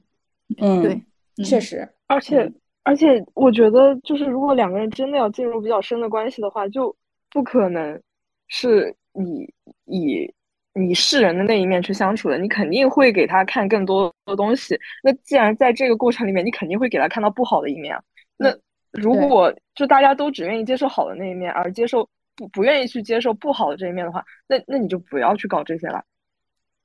[0.57, 1.01] 嗯，对，
[1.43, 1.87] 确实。
[2.07, 2.51] 而且，
[2.83, 6.95] 而且，我觉得，就是如果两个人真的要进入比较深的关系的话，就
[7.31, 7.99] 不可能
[8.47, 9.51] 是你
[9.85, 10.31] 以
[10.73, 14.79] 你世人的那一面去相处的，你肯定会给他看更多的东西。
[15.01, 17.97] 那既然在这个过程里面，你肯定会给他看到不好的一面，
[18.37, 18.55] 那。
[18.93, 26.03] 如果就大家都只愿意接受好的那一面，而接受不不愿意去接受不好的这一面的话，那那你就不要去搞这些了。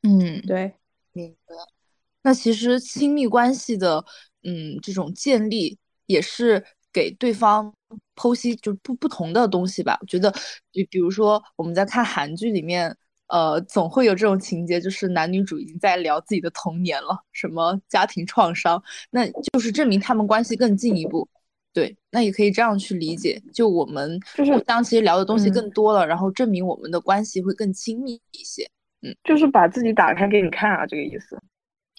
[0.02, 0.72] 嗯，对，
[1.12, 1.54] 明白。
[2.22, 4.04] 那其实亲密关系的，
[4.42, 7.72] 嗯，这种建立也是给对方
[8.16, 9.98] 剖析就不不同的东西吧。
[10.00, 10.32] 我觉得，
[10.72, 12.94] 比比如说我们在看韩剧里面，
[13.28, 21.28] 呃，总会有这种情节，就是男女主已经在聊自己的童年了，什么家庭创伤，那就是证明他们关系更进一步。
[21.72, 28.68] 对，那也可以这样去理解，就我们就是当其实聊的东西更多了，然后证明我们的关系会更亲密一些。
[29.02, 31.40] 嗯，就是把自己打开给你看啊，这个意思。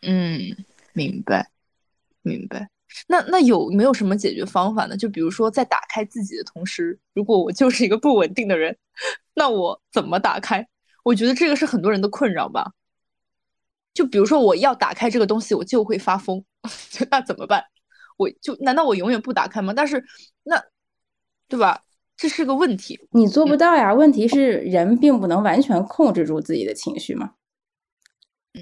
[0.01, 0.53] 嗯，
[0.93, 1.49] 明白，
[2.21, 2.69] 明白。
[3.07, 4.97] 那那有没有什么解决方法呢？
[4.97, 8.75] 就比如说在打开自己的同时，如果我就是一个不稳定的人，
[9.35, 10.67] 那我怎么打开？
[11.03, 12.71] 我觉得这个是很多人的困扰吧。
[13.93, 16.43] 就比如说我要打开这个东西，我就会发疯，
[17.11, 17.63] 那怎么办？
[18.19, 19.73] 我就难道我永远不打开吗？
[19.73, 20.03] 但是
[20.43, 20.61] 那，
[21.47, 21.83] 对吧？
[22.17, 22.99] 这是个问题。
[23.11, 23.93] 你做不到呀。
[23.93, 27.31] 问题是人并不能完全控制住自己的情绪嘛。
[28.53, 28.59] 嗯，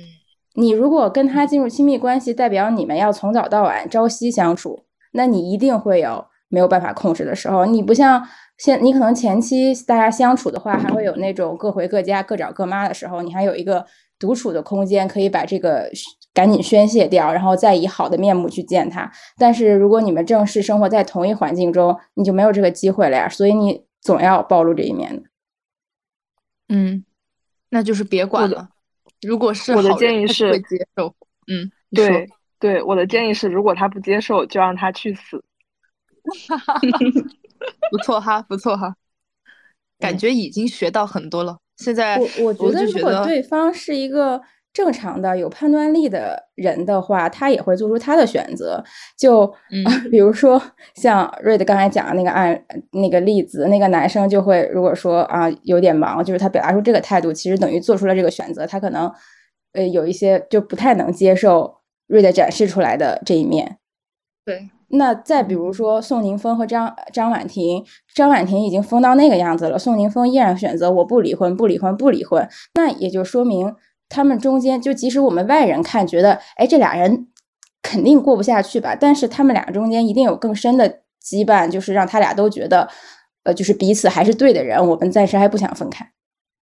[0.53, 7.65] 你如果跟他进入亲密关系，代表你们要从早到晚朝夕相处，那你一定会有没有办法控制的时候。
[7.65, 8.23] 你不像
[8.59, 13.83] 现，你可能前期大家相处的话，还会有那种各回各家、各找各妈的时候，你还有一个
[14.19, 15.89] 独处的空间，可以把这个。
[16.37, 19.11] 赶紧宣泄掉，然后再以好的面目去见他。
[19.39, 23.27] 但是如果你们正式生活在同一环境中，你就没有这个机会了呀。
[23.27, 25.23] 所以你总要暴露这一面的。
[26.69, 27.03] 嗯，
[27.69, 28.69] 那就是别管了。
[29.23, 31.15] 如果是我的建议是接受。
[31.47, 35.43] 嗯，对对，我的建议是，如果他不接受，就让他去死。
[37.89, 38.95] 不错哈，不错哈，
[39.97, 41.57] 感觉已经学到很多了。
[41.77, 44.39] 现在我我觉得，如果对方是一个。
[44.77, 48.83] 正常的有判断力的人的话，他也会做出他的选择。
[49.17, 49.51] 就
[50.11, 50.61] 比如说
[50.93, 58.67] 像瑞德刚才讲的那个案那个例子，那个男生就会如果说啊有点忙，就是他表达出这个态度，其实等于做出了这个选择。
[58.67, 59.11] 他可能
[59.73, 63.79] 呃有一些就不太能接受瑞德展示出来的这一面。
[64.45, 64.69] 对。
[64.89, 72.47] 那再比如说宋宁峰和张张婉婷，张婉婷已经疯到那个样子了，宋宁峰依然选择我不离婚，不离婚，不离婚。
[72.75, 73.73] 那也就说明。
[74.09, 77.27] 他们中间就即使我们外人看觉得，哎，这俩人
[77.81, 78.95] 肯定过不下去吧？
[78.95, 80.89] 但是他们俩中间一定有更深的
[81.23, 82.87] 羁绊，就是让他俩都觉得，
[83.43, 86.09] 呃，就是彼此还是对的人，我们暂时还不想分开。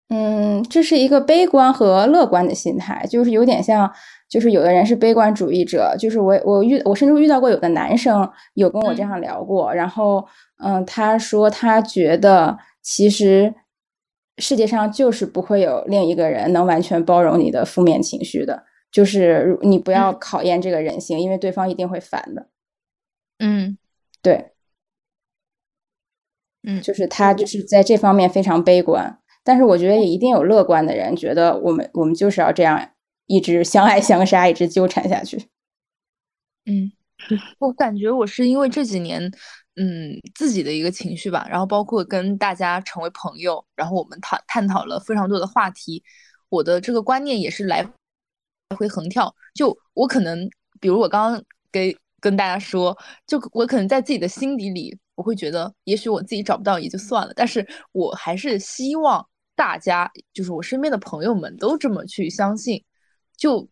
[0.09, 3.91] 嗯，这是一个悲观和乐观的心态，就是有点像，
[4.29, 10.23] 就是有的人是悲观主义者，就是我我遇我甚至遇到过有的男生有跟我这样聊过，然后
[10.63, 13.51] 嗯，他说他觉得其实
[14.37, 22.49] 世界上就是不会有另一个人能完全包容你的负面情绪的，就是你不要考验这个人性，因为对方一定会烦的。
[23.39, 23.77] 嗯，
[24.21, 24.51] 对，
[26.63, 29.19] 嗯，就是他就是在这方面非常悲观。
[29.43, 32.91] 但是我觉得也一定有乐观的人，觉得我们我们就是要这样
[33.27, 35.37] 一直相爱相杀，一直纠缠下去。
[36.65, 36.91] 嗯，
[37.59, 39.31] 我感觉我是因为这几年，
[39.75, 46.03] 嗯，自己的一个情绪吧，然后包括跟大家成为朋友，然后我们探探讨了非常多的话题，
[46.49, 47.85] 我的这个观念也是来
[48.77, 49.33] 回横跳。
[49.53, 50.49] 就我可能，
[50.79, 52.97] 比如我刚刚给跟大家说，
[53.27, 59.25] 就我可能在自己的心底里，我会觉得，也许我自己找不到也就算了，但是我还是希望。
[59.57, 62.83] 大家就是我身边的朋友们都这么去相信，
[63.37, 63.65] 就，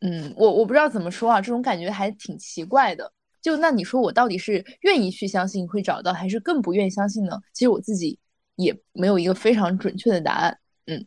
[0.00, 3.12] 嗯，我我不知道怎么说啊，这种感觉还挺奇怪的。
[3.42, 7.40] 就那你说我到底是愿意去相信会找到，还是更不愿意相信呢？
[7.52, 8.18] 其实我自己
[8.56, 10.58] 也没有一个非常准确的答案。
[10.86, 11.06] 嗯，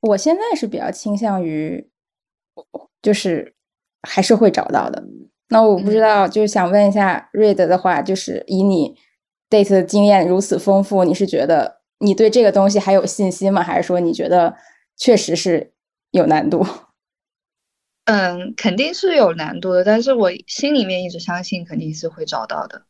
[0.00, 1.90] 我现在是比较倾向于，
[3.02, 3.54] 就是
[4.02, 5.04] 还是会找到的。
[5.48, 8.96] 那我不知道，就是想问一下瑞德的话，就是以你
[9.48, 11.78] date 的经验如此丰富，你是觉得？
[12.00, 13.60] 你对这个东西还有信心吗？
[13.60, 14.54] 还是说你觉得
[14.96, 15.72] 确实是
[16.12, 16.64] 有难度？
[18.10, 22.82] 嗯，肯定是有难度的，但是我心里面一直相信肯定是会找到的。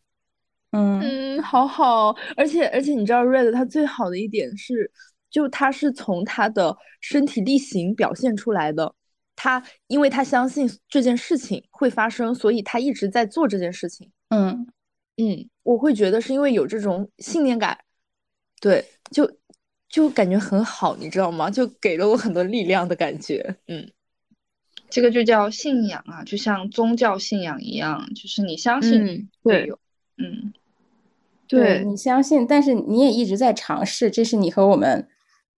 [0.70, 4.92] 嗯嗯，好好，而且而且你知道，Red 他最好的一点是，
[5.28, 8.94] 就他是从他的身体力行表现出来的。
[9.34, 14.08] 他因为他相信这件事情会发生，所以他一直在做这件事情。
[14.28, 14.68] 嗯
[15.16, 17.76] 嗯，我会觉得是因为有这种信念感。
[18.60, 19.28] 对，就
[19.88, 21.50] 就感觉很好，你知道吗？
[21.50, 23.56] 就给了我很多力量的感觉。
[23.66, 23.90] 嗯，
[24.90, 29.78] 这个就叫信仰啊，就像宗教信仰一样，就是你相信会有，
[30.16, 30.52] 嗯，
[31.46, 35.06] 对你相信，但是你也一直在尝试，这是你和我们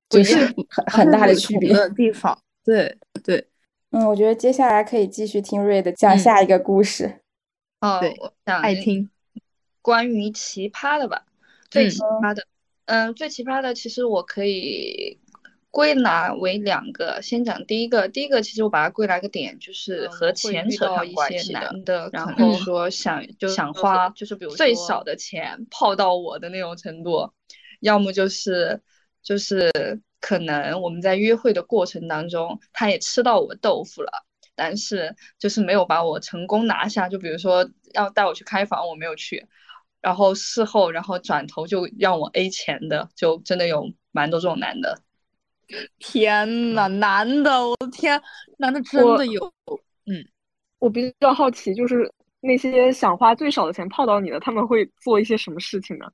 [0.09, 0.37] 就是
[0.68, 2.37] 很很大的区别的地方。
[2.64, 3.47] 对对，
[3.91, 7.20] 嗯，我觉得接下来可以继续听瑞的讲下一个故事。
[7.81, 9.09] 哦，我爱听
[9.81, 11.24] 关于奇葩的吧，
[11.70, 12.47] 最奇葩的。
[12.87, 15.18] 嗯，最奇葩的其实我可以
[15.71, 18.09] 归纳为两个，先讲第一个。
[18.09, 27.33] 第一个其实我把它归纳个点，就是和钱扯上关系的，男的，然后说想就想花，就是比如最少的钱泡到我的那种程度，
[27.81, 28.83] 要么就是
[29.23, 29.71] 就是
[30.21, 34.11] 可能我们在约会的过程当中，他也吃到我豆腐了，
[34.57, 37.09] 但是就是没有把我成功拿下。
[37.09, 39.47] 就比如说要带我去开房，我没有去。
[40.01, 45.03] 然后事后，然后转头就让我 A 钱的，就真的有蛮多这种男的。
[45.99, 48.21] 天呐，男的，我的天，
[48.59, 49.53] 男的真的有。
[50.07, 50.25] 嗯，
[50.79, 52.11] 我比较好奇，就是
[52.41, 56.07] 那些想花最少的钱泡到你的，他们会做一些什么事情呢？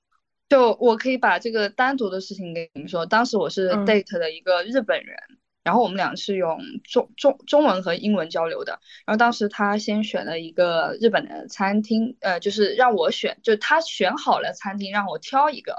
[0.48, 3.04] 就我可以把这个单独的事情给你们说。
[3.06, 5.16] 当时我是 date 的一个日本人。
[5.64, 8.78] 然后我们俩是用中中中文和英文交流的。
[9.04, 15.74] 然后当时他先选了一个日本的餐厅，呃，就是让我选，就他选好了餐厅让我挑一个。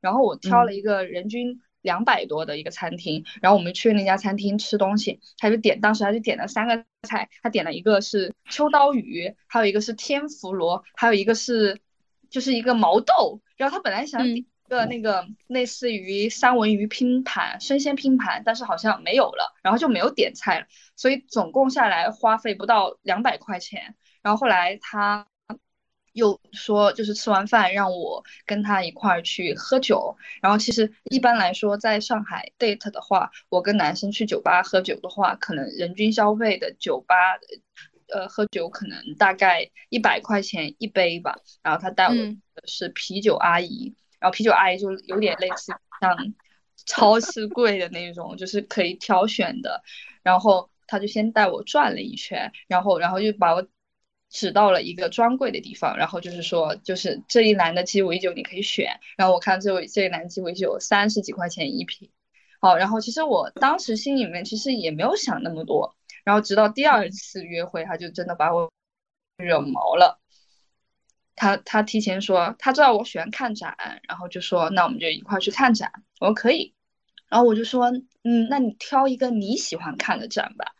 [0.00, 3.24] 然后我挑了一个人均两百多的一个餐厅。
[3.40, 11.80] 然后我们去那家餐厅吃东西，他就点，当时他就点了三个菜，他点了一个是秋刀鱼，还有一个是天妇罗，还有一个是
[12.28, 13.40] 就是一个毛豆。
[13.56, 14.44] 然后他本来想点。
[14.66, 20.66] 个那个类似于三文鱼拼盘、生鲜拼盘，但是好像没有了，然后就没有点菜了，
[20.96, 23.94] 所以总共下来花费不到两百块钱。
[24.22, 25.26] 然后后来他
[26.14, 30.16] 又说，就是吃完饭让我跟他一块儿去喝酒。
[30.40, 37.14] 然后其实一般来说，在上海 date 的话，我跟男生去酒吧喝酒的话，可能人均消费的酒吧
[38.08, 41.36] 呃喝酒可能大概一百块钱一杯吧。
[41.62, 43.94] 然后他带我的是啤酒阿姨。
[44.20, 46.16] 然后啤酒阿姨就有点类似像
[46.86, 49.82] 超市柜的那种，就是可以挑选的。
[50.22, 53.66] 然后他就先带我转了一圈，然后然后就把我
[54.34, 55.96] 指到了一个专柜的地方。
[55.96, 58.98] 然后就是说，就是这一栏的鸡尾酒你可以选。
[59.16, 62.10] 然后我看这这一栏鸡尾酒三十几块钱一瓶。
[62.60, 65.94] 好，然后其实我当时心里面其实也没有想那么多。
[66.24, 68.72] 然后直到第二次约会，他就真的把我
[69.36, 70.18] 惹毛了。
[71.36, 73.76] 他他提前说，他知道我喜欢看展，
[74.08, 75.92] 然后就说那我们就一块去看展。
[76.20, 76.72] 我说可以，
[77.28, 77.90] 然后我就说，
[78.22, 80.74] 嗯，那你挑一个你喜欢看的展吧，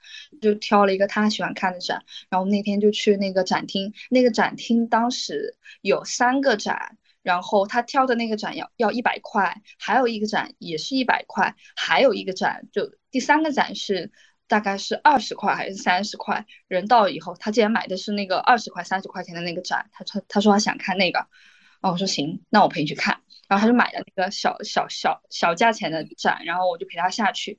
[0.45, 2.05] 就挑了一个他喜欢看的展。
[2.29, 14.13] 然后那天就去那个展厅，那个展厅当时有三个展，然后他挑的那个展要要一百块，还有一个展也是一百块，还有一个展就第三个展是
[14.47, 16.47] 大概是二十块还是三十块。
[16.69, 21.21] 人到以后，他竟然买的是那个二十块、三十块钱的那个展，他他他说他想看那个，
[21.81, 23.21] 哦，我说行，那我陪你去看。
[23.47, 27.59] 然后他就买了那个小小小小价钱的展，然后我就陪他下去。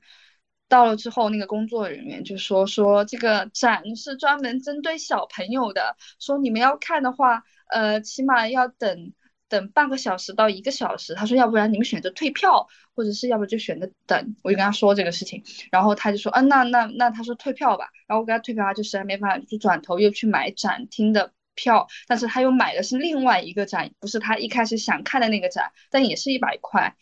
[0.68, 9.12] 到了之后，那个工作人员就说说这个展是专门针对小朋友的，说你们要看的话，呃，起码要等
[9.48, 11.14] 等半个小时到一个小时。
[11.14, 14.36] 他说要不然你们选择退票，或者是要不就选择等。
[14.42, 17.88] 我就跟他说这个事情，然后他就说，嗯，那那那他说退票吧。
[18.08, 26.96] 然后我给他退票，他就实在没办法，就转头又去买展厅的票，但是他又买的是另外一个展，不是他一开始想看的那个展，但也是一百块。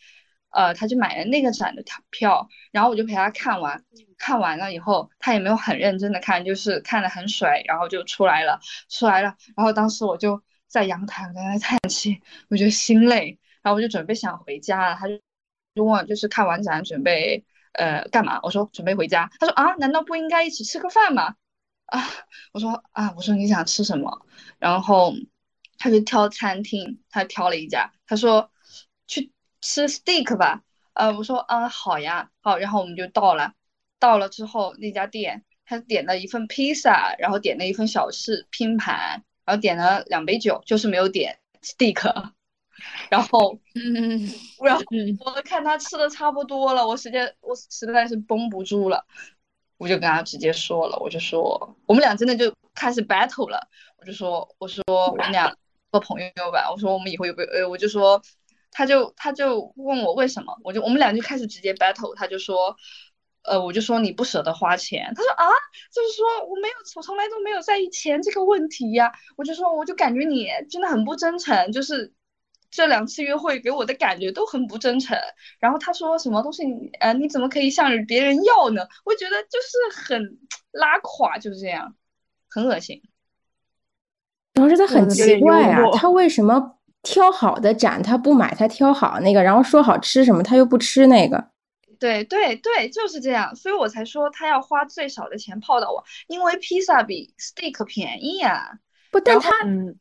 [0.55, 3.83] 呃，他就买了那个展的票，然后我就陪他看完，
[4.17, 8.57] 看完了以后，他也没有很认真的看，就是看的很水，然后就出来了，
[8.89, 15.15] 出来了，然后当时我就在阳台在那叹气，我觉得心累，然后我就准备想回家了，他就
[15.75, 17.43] 就问我就是看完展准备
[17.73, 18.39] 呃干嘛？
[18.41, 21.35] 我说准备回家，他说啊，难道不应该一起吃个饭吗？
[21.87, 22.01] 啊，
[22.53, 24.25] 我说啊，我说你想吃什么？
[24.57, 25.13] 然后
[25.77, 28.54] 他就挑餐厅，他挑了一家，他说去。
[29.65, 30.61] 吃 steak 吧，
[30.93, 33.53] 呃，我说，嗯，好呀，好，然后我们就到了，
[33.99, 42.29] 到了之后那家店，他点了一份披萨，然后点了一份小吃拼盘，然后点了两杯酒，就是没有点 steak，
[43.09, 44.29] 然后，嗯，
[44.63, 44.83] 然后
[45.25, 49.03] 我看他吃的差不多了，我时间我实在是绷不住了，
[49.77, 55.51] 我就跟他直接说了，我就说，我们俩真的就开始 battle 了，我就说，我说我们俩
[55.91, 58.21] 做朋友吧，我说我们以后有没有，呃，我就说。
[58.77, 62.75] 他就他就问我为什么，我就我们俩就开始直接 battle，他就说，
[63.43, 65.47] 呃，我就说你不舍得花钱，他说啊，
[65.93, 72.11] 就是说我没有，我从来都没有在意钱这个问题呀，我就说我就感觉你真的很不真诚，就是
[72.69, 75.17] 这两次约会给我的感觉都很不真诚。
[75.59, 76.63] 然后他说什么东西，
[76.99, 78.85] 呃，你怎么可以向别人要呢？
[79.05, 80.37] 我觉得就是很
[80.71, 81.95] 拉垮，就是这样，
[82.49, 83.01] 很恶心。
[84.53, 86.74] 主要是他很奇怪啊，他为什么？
[87.05, 91.51] 挑好的展他不买，他挑好那个，然后说好吃什么他又不吃那个。
[91.97, 98.79] 对对对，就是这样，所以我才说他要花最少的钱泡到我，因为披萨比 steak 便宜呀。
[99.11, 99.51] 不，但他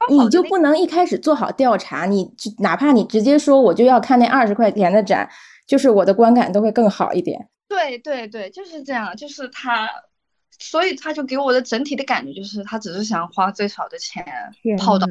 [0.08, 2.28] 你就不能一开始做好调查，你
[2.58, 5.30] 哪怕你直接说我就要看那二十块钱的展，
[5.68, 7.48] 就是我的观感都会更好一点。
[7.68, 9.88] 对对对，就是这样，就是他，
[10.58, 14.24] 所以他就给我的整体的感觉就是他只是想花最少的钱
[14.78, 15.06] 泡到。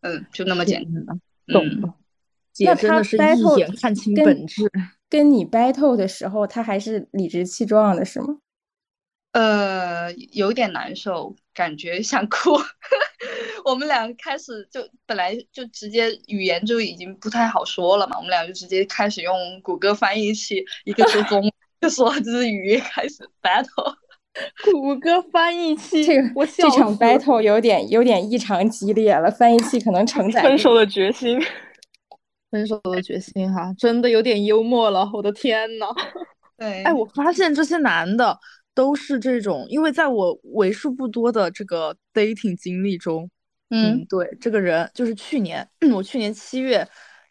[0.00, 1.94] 嗯，就那么简单，懂了。
[2.52, 4.70] 姐真的是一眼看清本质。
[5.08, 8.38] 跟你 battle 的时候，他还是理直气壮的，是吗？
[9.32, 12.58] 呃，有点难受，感觉想哭。
[13.64, 21.42] 我们俩开始就本来就直接语言就已经不太好说了嘛，我们俩就直接开始用谷歌翻译器，一个说中，
[21.80, 23.94] 就说日语，开始 battle。
[24.72, 29.30] 谷歌翻译器，这个这场 battle 有点有点异常激烈了。
[29.30, 31.40] 翻译器可能承载分手的决心，
[32.50, 35.08] 分手的决心哈，真的有点幽默了。
[35.12, 35.86] 我的天呐。
[36.56, 38.36] 对，哎，我发现这些男的
[38.74, 43.30] 都是这种，因为在我为数不多的这个 dating 经历中，
[43.70, 46.86] 嗯，对，这个人就是去年， 我去年七月，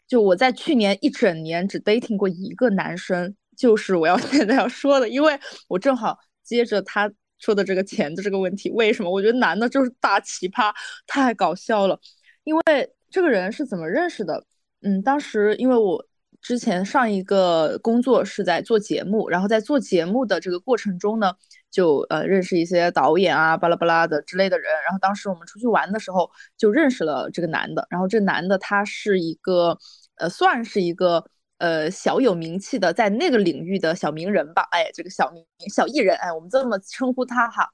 [0.06, 5.38] 就我在去年一整年只 dating 过一个男生，就是我要 现在要说的，因为
[5.68, 6.16] 我正好。
[6.48, 9.10] 接着他说的这个钱的这个问题，为什么？
[9.10, 10.74] 我觉得男的就是大奇葩，
[11.06, 12.00] 太搞笑了。
[12.44, 12.62] 因为
[13.10, 14.42] 这个人是怎么认识的？
[14.80, 16.02] 嗯，当时因为我
[16.40, 21.34] 之前上一个工作是在做节目，然后在做节目的这个过程中呢，
[21.70, 24.72] 就呃认识一些导演啊、巴拉巴拉的之类的人。
[24.84, 27.86] 然后当时我们出去玩的时候，就认识了这个男的。
[27.90, 29.78] 然后这男的他是一个
[30.16, 31.24] 呃，算是一个。
[31.58, 37.68] 呃，小有名气的，在那个领域的小名人吧，哎，这个小名小艺人，哎，我们这么称呼他哈。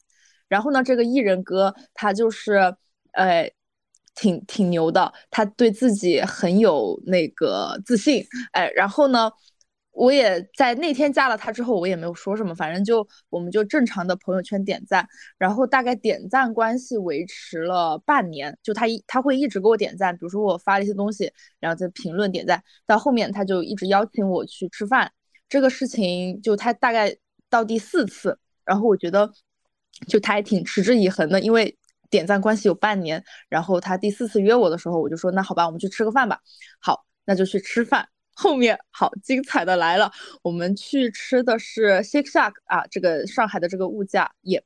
[0.49, 2.75] 然后呢，这个艺人哥他就是，
[3.13, 3.51] 哎，
[4.15, 9.31] 挺挺牛的，他对自己很有那个自信，哎，然后呢。
[9.95, 15.07] 我也在那天加了他之后，我也没有说什么，反正就我们就正常的朋友圈点赞，
[15.39, 25.13] 然后大概点赞关系维持了半年，就他一他会一直给我点赞，比如说我发了一些东西，然后在评论点赞，到后面他就一直邀请我去吃饭，
[25.49, 27.17] 这个事情就他大概
[27.49, 29.33] 到第四次，然后我觉得
[30.09, 31.79] 就他还挺持之以恒的，因为
[32.11, 36.41] 点赞关系有半年，然后他第四次约我的时候，我就说那好吧，我们去吃个饭吧，
[36.81, 38.09] 好，那就去吃饭。
[38.35, 40.11] 后面好精彩的来了，
[40.43, 44.63] 我们去吃的是 Shake Shack 啊，这个上海的这个物价也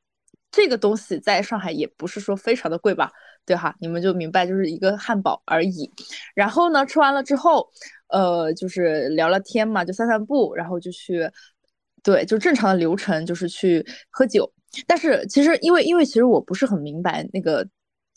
[0.50, 3.10] 这个东西在上海也不是说非常的贵吧，
[3.44, 5.92] 对哈，你们就明白就是一个汉堡而已。
[6.34, 7.68] 然后呢，吃完了之后，
[8.08, 11.30] 呃，就是聊聊天嘛，就散散步，然后就去，
[12.02, 14.50] 对，就正常的流程就是去喝酒。
[14.86, 17.66] 但是其实因为因为其实我不是很明白那个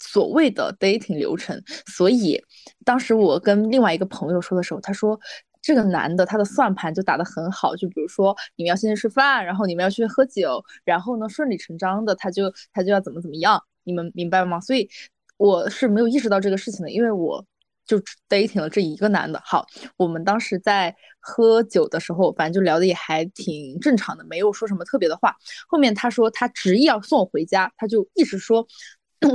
[0.01, 2.43] 所谓的 dating 流程，所以
[2.83, 5.19] 当时我跟另外一个朋友说的时候，他说。
[5.63, 14.59] 这个男的他的算盘就打得很好，就比如说你们要先去吃饭，然后你们要去喝酒，然后呢顺理成章的他就他就要怎么怎么样，你们明白吗？
[14.59, 14.89] 所以
[15.37, 17.45] 我是没有意识到这个事情的，因为我
[17.85, 19.39] 就 dating 了这一个男的。
[19.45, 19.63] 好，
[19.97, 25.35] 我们当时在喝酒的时候，反正就聊的也还挺正常的，没有说什么特别的话。
[25.67, 28.65] 后面他说他执意要送我回家，他就一直说。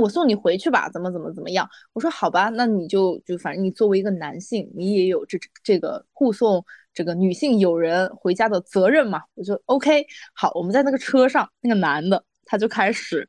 [0.01, 1.67] 我送你回去吧，怎么怎么怎么样？
[1.93, 6.63] 我说好吧，那你就就反正你作为一个男性，你也有这这个护送
[6.93, 9.21] 这个女性友人回家的责任嘛。
[9.33, 13.27] 我说 OK，好，我们在那个车上，那个男的他就开始，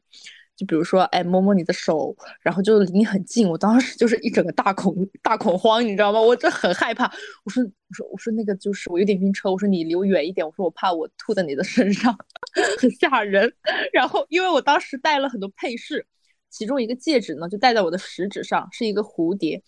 [0.56, 3.48] 就比如说哎摸摸你的手，然后就离你很近。
[3.48, 6.20] 我当时就是一整个大恐大恐慌，你知道吗？
[6.20, 7.04] 我这很害怕。
[7.44, 12.12] 我说我说我说那个就是我有点晕车，我说你离我远一点，我说我怕我吐在你的身上，
[12.80, 13.52] 很吓人。
[13.92, 16.04] 然后因为我当时带了很多配饰。
[16.50, 19.62] 其中一个戒指呢，就戴在我的食指上，是一个蝴蝶。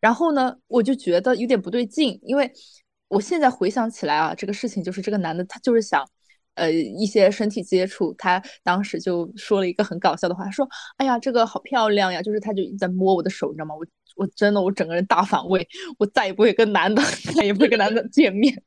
[0.00, 2.50] 然后呢，我就觉得有点不对劲，因为
[3.08, 6.06] 我现在回想起来啊，这个事情就是这个男的他就是想，
[6.54, 8.12] 呃，一些身体接触。
[8.18, 10.68] 他当时就说了一个很搞笑的话，说
[10.98, 13.74] ：“哎呀，这个好漂亮呀！”就是他就在摸我的手，你知道吗？
[13.74, 15.66] 我我真的我整个人大反胃，
[15.98, 17.02] 我再也不会跟男的，
[17.34, 18.62] 再也不会跟男的见面。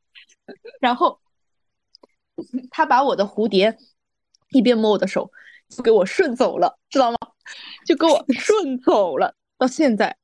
[0.82, 1.20] 然后
[2.72, 3.78] 他把我的蝴蝶
[4.52, 5.30] 一边摸我的手，
[5.70, 7.18] 就给我顺走了，知道吗？
[7.86, 10.16] 就给我顺走了，到现在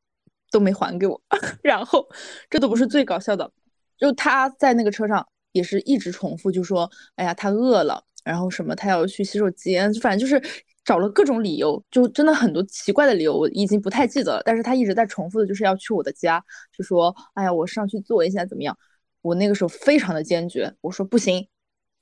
[0.52, 1.22] 都没还给我。
[1.64, 2.08] 然后
[2.50, 3.52] 这都不是最搞笑的，
[3.98, 10.42] 就他在那个车上也是一直重复，就说：“哎呀，他饿了，然后什么他要去洗手间，反正就是
[10.84, 14.42] 找了各种理由，就真的很多奇怪的理由，我已经不太记得了。
[14.46, 16.44] 但是他一直在重复的就是要去我的家，
[16.76, 18.78] 就说：哎呀，我上去坐一下怎么样？
[19.22, 21.48] 我那个时候非常的坚决，我说不行。”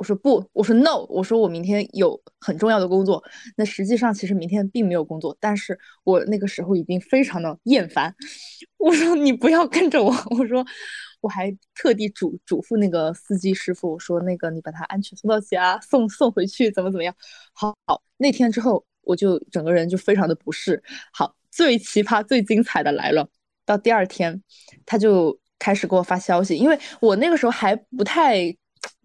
[0.01, 3.23] 我说不，我说 no，我说我明天有很重要的工作。
[3.55, 8.15] 那实际上其实明天并没有工作，但是我那个时候已经非常的厌烦。
[8.77, 10.65] 我说你不要跟着我，我说
[11.19, 17.13] 我还特地嘱嘱咐那个司机师傅，我说那个你把他安全送到家，送送回去怎么怎么样。
[17.53, 17.77] 好，
[18.17, 20.81] 那天之后我就整个人就非常的不适。
[21.13, 23.29] 好，最奇葩、最精彩的来了，
[23.67, 24.41] 到第二天
[24.83, 28.57] 他就开始给我发消息，因为我那个时候还不太。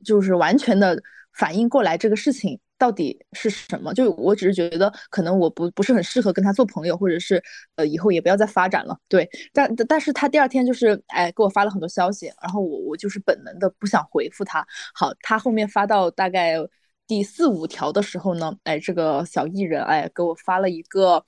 [0.05, 1.01] 就是完全的
[1.33, 7.43] 反应过来这个事情到底是什么，就我只是觉得可能我不不是很适合跟他做朋友，或者是
[7.77, 8.99] 呃以后也不要再发展了。
[9.09, 14.67] 对，但但是他第二天就是哎给我发了很多消息，然后我我就是本能的不想回复他。
[14.95, 16.57] 好，他后面发到大概
[17.07, 21.25] 第四五条的时候呢，哎这个小艺人哎给我发了一个，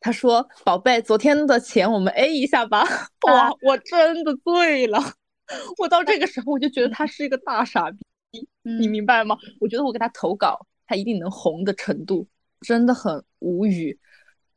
[0.00, 2.84] 他说宝贝，昨天的钱我们 A 一下吧。
[3.26, 5.02] 哇，我真的醉了。
[5.78, 7.90] 我到这个时候，我就觉得他是一个大傻
[8.30, 9.36] 逼，你明白吗？
[9.60, 12.26] 我觉得我给他投稿，他一定能红的程度，
[12.60, 13.98] 真的很无语。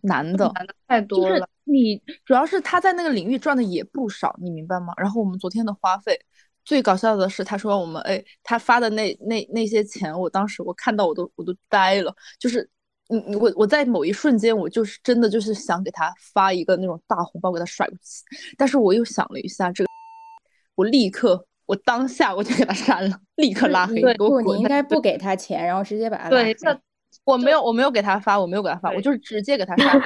[0.04, 1.48] 男的，男的太多了。
[1.64, 4.92] 你主要是他在那个领域赚的也不少，你明白吗？
[4.98, 6.20] 然后我们昨天的花费，
[6.66, 12.12] 最搞笑的是，他说我们哎，他发的那那那些钱，我当时我看到我都我都呆了。
[12.40, 12.68] 就是
[13.10, 19.91] 嗯我我在某一瞬间，我就是真的就是想给他发一个那种大红包给他甩过去，但是我又想了一下这个。
[20.82, 24.46] 我立刻，我当下我就给他删了，立刻拉黑，给我滚！
[24.48, 26.76] 你应该不给他钱，然后直接把他对，这
[27.24, 30.02] 我没有，我没有给他发，我没有给他发，我就是直接给他 删。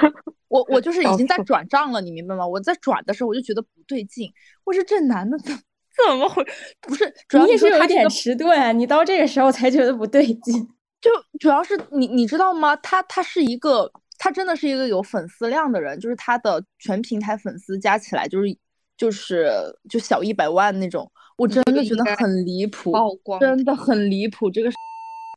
[0.48, 2.46] 我我就是已经在转账了，你明白吗？
[2.46, 4.30] 我在转的时候我就觉得不对劲，
[4.64, 5.52] 我说这男的怎
[6.06, 6.44] 怎么回？
[6.82, 10.68] 不是，主要你是有点迟钝，你到这个时候才觉得不对劲。
[11.00, 11.10] 就
[11.40, 12.76] 主要是你你知道吗？
[12.76, 18.56] 他他是一个，他真的是一个有粉丝量的人，就是他的全平台粉丝加起来就是。
[18.96, 19.52] 就是
[19.88, 24.50] 就小一百万那种，我真的觉得很离谱，曝光真的很离谱。
[24.50, 24.70] 这个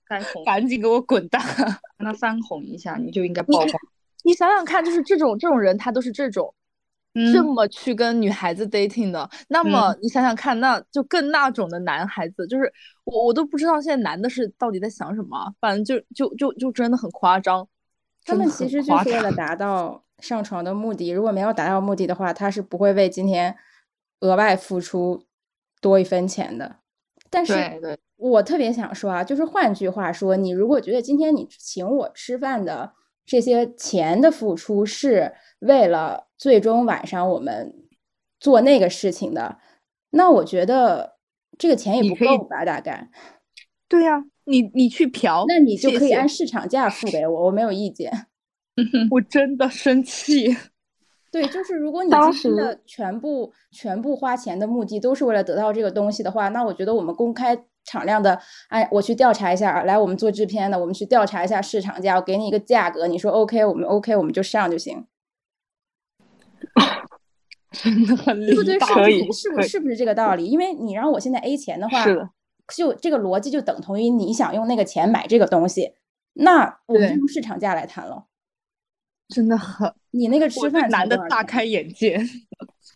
[0.07, 1.41] 翻红，赶紧给我滚蛋！
[1.97, 3.67] 让他翻红一下，你就应该曝光。
[4.23, 6.53] 你想想看，就是这种这种人，他都是这种
[7.33, 9.29] 这么去跟女孩子 dating 的。
[9.49, 12.71] 那么你想想看，那就更那种的男孩子，就是
[13.03, 15.53] 我我都不知道现在男的是到底在想什么。
[15.59, 17.67] 反正就就就就真的很夸张。
[18.25, 20.03] 他们其实就是为了达到。
[20.21, 23.55] 上床的目的，如果没有达到目的的话，他是不会为今天
[24.21, 25.23] 额外付出
[25.81, 26.77] 多一分钱的。
[27.29, 27.53] 但是，
[28.17, 32.93] 我特别想说啊，就是换句话说，你如果觉得今天你请我吃饭的
[33.25, 37.73] 这些钱的付出是为了最终晚上我们
[38.39, 39.59] 做那个事情的，
[40.11, 41.17] 那我觉得
[41.57, 42.65] 这个钱也不够吧？
[42.65, 43.09] 大概。
[43.87, 48.27] 对呀，你你去嫖，那你就可以按市场价付给我，我没有意见。
[49.11, 50.55] 我真的生气。
[51.31, 57.55] 对，就是如果你今天的全部全部花钱的目的都是为了得到这个东西的话，那我觉得我们公开
[57.85, 65.05] 敞亮的，哎，我去调查一下，来，我们做制片的，我们去调查一下市场价，我给你一个价格，你说 OK，我们 OK，我们就上就行。
[67.71, 68.79] 真的很对不对？
[68.79, 70.47] 可以，是不是是不是这个道理？
[70.47, 72.27] 因为你让我现在 A 钱的话，是的，
[72.75, 75.93] 就这个逻辑就等同于你想用那个钱买这个东西，
[76.33, 78.25] 那我们就用市场价来谈了。
[79.29, 82.19] 真的很，你那个吃饭男的大开眼界。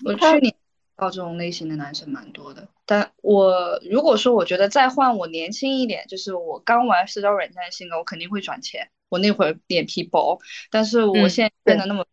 [0.03, 0.53] 我去年
[0.97, 8.89] 到这种类型的男生蛮多的，但我如果说我觉得再换我年轻一点，就是我刚玩社交软件的性格，我肯定会转钱。
[9.09, 10.39] 我那会儿脸皮薄，
[10.71, 12.03] 但是我现在变得那么，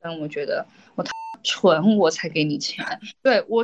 [0.00, 1.04] 嗯，我觉得我
[1.44, 2.82] 蠢，我才给你钱。
[3.22, 3.62] 对我，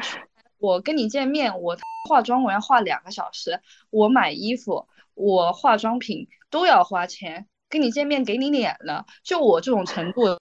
[0.59, 1.75] 我跟你见面，我
[2.11, 7.47] 化妆我要化两个小时，我买衣服，我化妆品都要花钱。
[7.73, 10.39] 跟你见面给你脸了，就我这种程度的，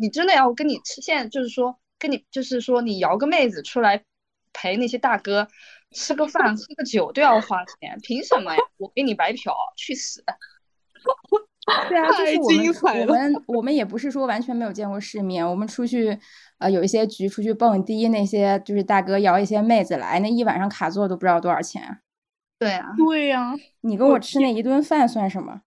[0.00, 1.02] 你真的要跟你吃？
[1.02, 4.02] 现在就是说，跟你就是说，你摇个妹子出来
[4.54, 5.46] 陪那些大哥
[5.90, 8.58] 吃个饭、喝个酒都要花钱，凭什么呀？
[8.78, 10.24] 我给你白嫖，去死！
[11.90, 16.18] 对啊，就是我们我们我们也不是说完全没有见过世面，我们出去
[16.58, 22.00] 呃有一些局出去蹦迪，那些就是大哥摇一些妹子来，那一晚上卡座都不知道多少钱。
[22.58, 25.60] 对啊，对呀，你跟我吃那一顿饭算什么？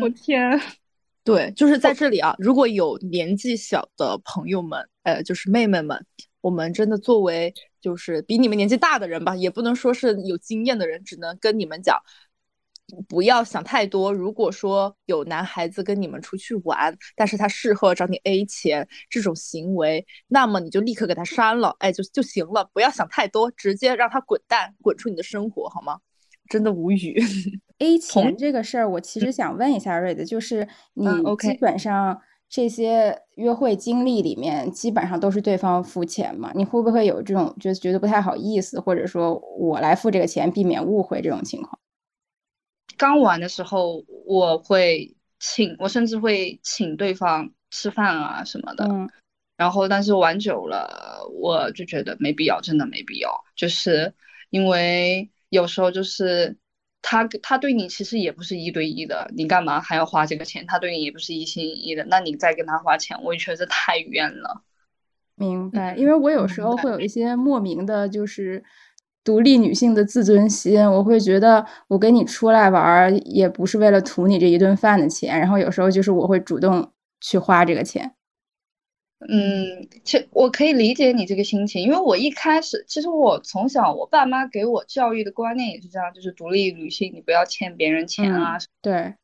[0.00, 0.60] 我天，
[1.24, 2.34] 对，就是在这里啊！
[2.38, 6.04] 如果有年纪小的朋友们，呃，就是妹妹们，
[6.40, 11.96] 我们真的作为就是比你们年纪大的人吧，也不能说是有经验的人，只能跟你们讲，
[13.08, 14.12] 不要想太多。
[14.12, 25.98] 如果说有男孩子跟你们出去玩，但是他事后找你 A 钱这种行为，那么你就立刻给他删了，哎，就就行了，不要想太多，直接让他滚蛋，滚出你的生活，好吗？
[26.48, 27.20] 真的无语。
[27.82, 31.04] A 钱这个事儿，我其实想问一下瑞的，就是你
[31.36, 36.52] 基本上这些约会经历里面，基本上都是对方付钱嘛？
[36.54, 41.76] 你会不会有这种就觉得不太好意思，或者说我来付这个钱，避免误会这种情况？
[42.96, 48.86] 刚玩的时候，我会请，我甚至会请对方吃饭啊什么的。
[48.88, 49.10] 嗯。
[49.56, 54.14] 然后，但是玩久了，我就觉得没必要，真的没必要，就是
[54.50, 56.56] 因为有时候就是。
[57.02, 60.64] 他他对你其实也不是一对一的，你干嘛还要花这个钱？
[60.66, 64.62] 他对你也不是一心一意的，那你再跟他花钱，我也觉得太冤了。
[65.34, 68.62] 明白，因为我有时候会有一些莫名的，就是
[69.24, 78.14] 独立女性的自尊心，我会觉得我跟你出来玩也不是为了图你这一顿饭的钱，然后有时候就是我会主动去花这个钱。
[79.28, 89.14] 嗯，其实我可以理解你这个心情，因为我一开始，其实我从小我爸妈给我教育的观念也是这样，就是独立女性，你不要欠别人钱啊，对，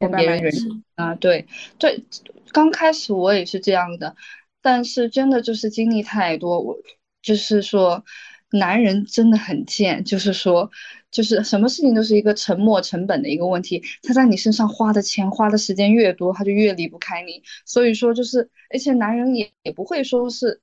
[0.00, 0.52] 欠别人人
[0.94, 1.46] 啊，对
[1.78, 2.04] 对，
[2.52, 4.16] 刚开始我也是这样的，
[4.62, 6.76] 但是真的就是经历太多，我
[7.22, 8.04] 就是说。
[8.52, 10.70] 男人真的很贱，就是说，
[11.10, 13.82] 就是什么事情都是一个沉没成本的一个问题。
[14.02, 17.42] 他在你身上花的钱、花的时间越多，他就越离不开你。
[17.64, 20.60] 所以说，就是而且男人也也不会说是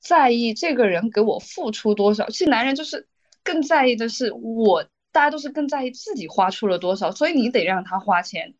[0.00, 2.28] 在意这个人给我付出多少。
[2.30, 3.06] 其实男人就是
[3.44, 7.12] 更在意的是我，大家都是更在意自己花出了多少。
[7.12, 8.54] 所以你得让他花钱、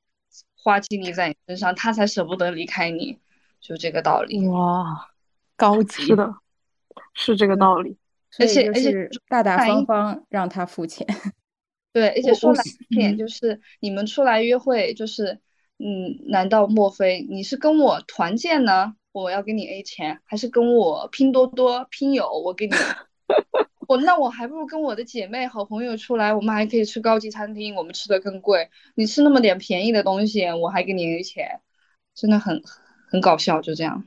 [0.55, 3.19] 花精力在你身上，他才舍不得离开你，
[3.61, 4.47] 就这个道理。
[4.49, 5.09] 哇，
[5.57, 6.35] 高级是的，
[7.15, 7.97] 是这个道理。
[8.39, 11.07] 而且而且大大方方让他付钱，
[11.93, 15.41] 对，而且说难听点就是你们出来约会，就是
[15.79, 18.95] 嗯，难道莫非你是跟我团建呢？
[19.13, 22.29] 我要给你 A 钱，还是跟我拼多多拼友？
[22.31, 22.75] 我给你，
[23.89, 28.69] 我那我还不如跟我的姐妹好朋友出来，我们还可以吃高级餐厅，我们吃的更贵。
[28.95, 31.61] 你吃那么点便宜的东西，我还给你 A 钱，
[32.15, 32.63] 真的很
[33.09, 34.05] 很搞笑，就这样。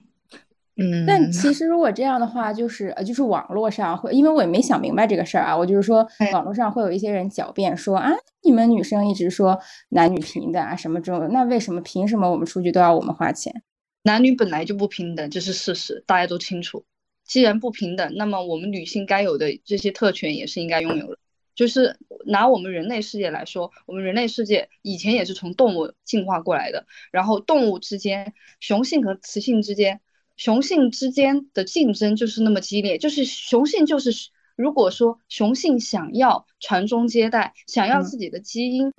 [0.80, 8.12] 嗯，但其实如果这样的话，就是呃，就是网络上会，因为我也没想明白这个事儿啊，我就是说，网络上会有一些人狡辩说啊，
[8.44, 9.60] 你们女生一直说
[9.90, 13.62] 男女平等啊，什么这种，那为什么凭什么我们出去都要我们花钱？
[14.04, 16.86] 男女本来就不平等，这是事实，大家都清楚。
[17.26, 21.18] 既然不平等，那么我们女性该有的这些特权也是应该拥有的。
[21.54, 30.00] 就是拿我们人类世界来说，我们人类世界以前也是从动物进化过来的，然后动物之间，雄性和雌性之间。
[30.40, 38.94] 雄性之间的竞争就是那么激烈，就是雄性就是，如果说雄性想要传宗接代，想要自己的基因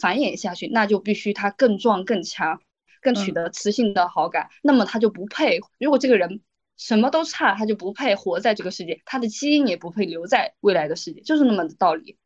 [0.00, 2.62] 繁衍下去，那就必须他更壮更强，
[3.02, 5.60] 更取得雌性的好感，那么他就不配。
[5.78, 6.40] 如果这个人
[6.78, 12.16] 什么都差，他就不配活在这个世界，他的基因也不配留在未来的世界，就是那么的道理。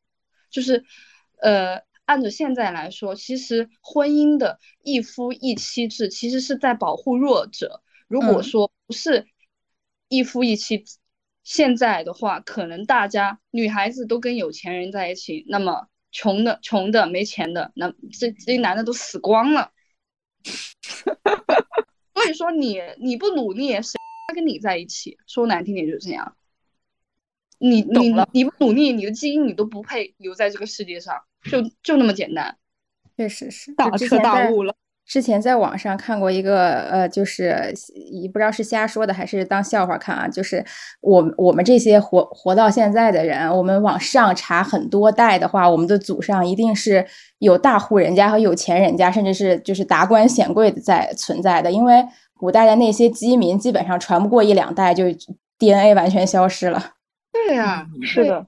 [0.52, 0.84] 就是，
[1.40, 7.82] 呃，按照现在来说，其实婚姻的一夫一妻制其实是在保护弱者。
[8.12, 9.26] 如果说不是
[10.08, 10.84] 一夫一妻，
[11.42, 19.72] 现在的话，可能大家女孩子都跟有钱人在一起，那么穷的穷的没钱的，那这这些男的都死光了。
[22.12, 23.98] 所以说你你不努力，谁
[24.34, 25.16] 跟你在一起？
[25.26, 26.36] 说难听点就是这样。
[27.56, 31.18] 你你你不努力，你的基因你都不配留在这个世界上，
[31.50, 32.58] 就就那么简单。
[33.16, 34.76] 确实是大彻大悟了。
[35.12, 37.70] 之前在网上看过一个，呃，就是
[38.10, 40.26] 也不知道是瞎说的还是当笑话看啊。
[40.26, 40.64] 就是
[41.02, 47.04] 我我们这些活活到现在的人，我们往上查很多代的话，我们的祖上一定是
[47.40, 51.70] 有大户人家和有钱人家，甚至是就是达官显贵的在存在的。
[51.70, 52.02] 因为
[52.38, 55.04] 古代的那些饥民，基本上传不过一两代，就
[55.58, 56.82] DNA 完全消失了。
[57.30, 58.46] 对呀，是的，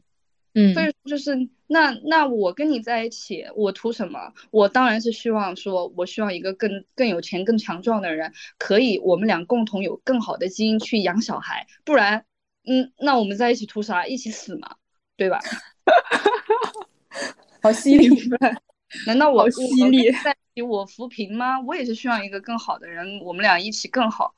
[0.55, 1.37] 嗯，所以就是
[1.67, 4.33] 那那我跟你在一起，我图什么？
[4.51, 11.67] 我当然是希望说，我希望一个更更有钱、更强壮的人，可以我们俩共同有更好的基因去养小孩。
[11.85, 12.25] 不然，
[12.67, 14.07] 嗯，那我们在一起图啥？
[14.07, 14.77] 一起死嘛，
[15.17, 15.41] 对吧？
[17.63, 18.09] 好犀利！
[19.07, 21.61] 难道我犀利在一起我扶贫吗？
[21.61, 24.33] 我也是需要一个更好的人，我们俩一起更好。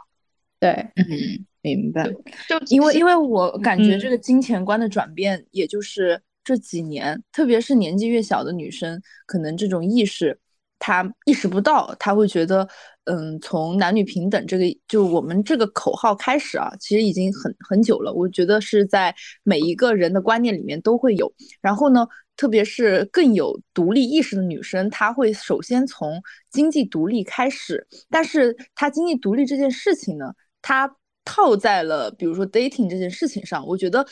[0.61, 1.45] 对，嗯。
[1.62, 2.05] 明白，
[2.49, 10.38] 就因为因为我感觉这个金钱观的转变，也就是这几年，特别是年纪越小的女生，可能这种意识
[10.78, 12.68] 她意识不到，她会觉得，
[13.07, 18.12] 嗯，从男女平等这个就我们这个口号开始啊，其实已经很很久了。
[18.12, 21.32] 我觉得是在每一个人的观念里面都会有。
[21.61, 26.22] 然后呢，特别是更有独立意识的女生，她会首先从
[26.53, 30.32] 经济独立开始，但是她经济独立这件事情呢，
[30.62, 30.97] 她。
[31.28, 34.07] 套在了比如说 dating 这件事情上，我觉得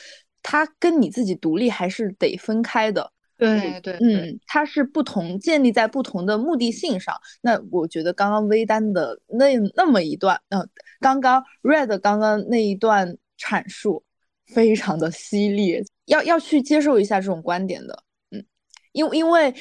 [0.47, 3.11] 它跟你自己独立还是得分开的。
[3.35, 7.19] 对对，嗯，它是不同建立在不同的目的性上。
[7.41, 10.69] 那我觉得刚刚微单的那那么一段，嗯，
[10.99, 14.03] 刚刚 red 刚刚那一段阐述
[14.45, 18.45] 非常的犀利，要要去接受一下这种观点的，嗯，
[18.91, 19.53] 因因为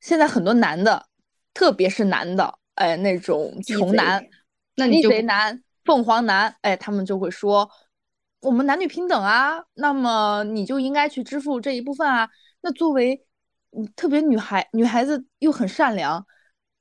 [0.00, 1.06] 现在很多男的，
[1.54, 4.26] 特别是男的，哎，那种穷男，
[4.74, 5.62] 那你就男。
[5.84, 7.68] 凤凰男，哎，他们就会说，
[8.42, 12.28] 我们男女平等啊，那么你就应该去支付这一部分啊。
[12.60, 13.24] 那作为，
[13.96, 16.26] 特别女孩，女孩子又很善良，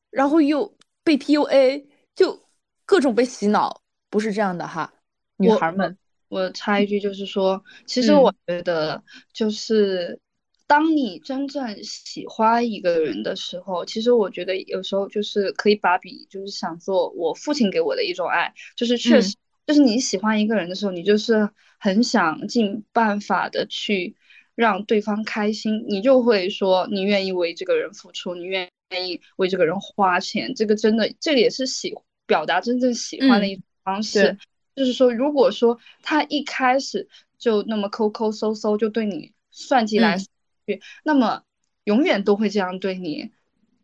[0.09, 1.85] 然后又被 PUA，
[2.15, 2.47] 就
[2.85, 4.91] 各种被洗脑，不是这样的哈，
[5.37, 5.97] 女孩们。
[6.29, 9.03] 我插一句，就是说，其实我觉得，
[9.33, 10.17] 就是
[10.65, 19.35] 当你真正喜欢一个人的时候，其实我觉得有时候就是可以把比，就是想做我父亲给我的一种爱，就是确实，
[19.71, 21.49] 就是你喜欢一个人的时候，你就是
[21.79, 24.17] 很想尽办法的去
[24.53, 31.93] 让对方开心，你就会说你愿意为这个人付出，你愿愿意为这个人花钱，这个真的，这个也是喜
[32.27, 34.37] 表达真正喜欢的一种方式。
[34.75, 37.07] 就是说，如果说他一开始
[37.37, 41.43] 就那么抠抠搜搜，就对你算计来去，那么
[41.85, 43.31] 永远都会这样对你。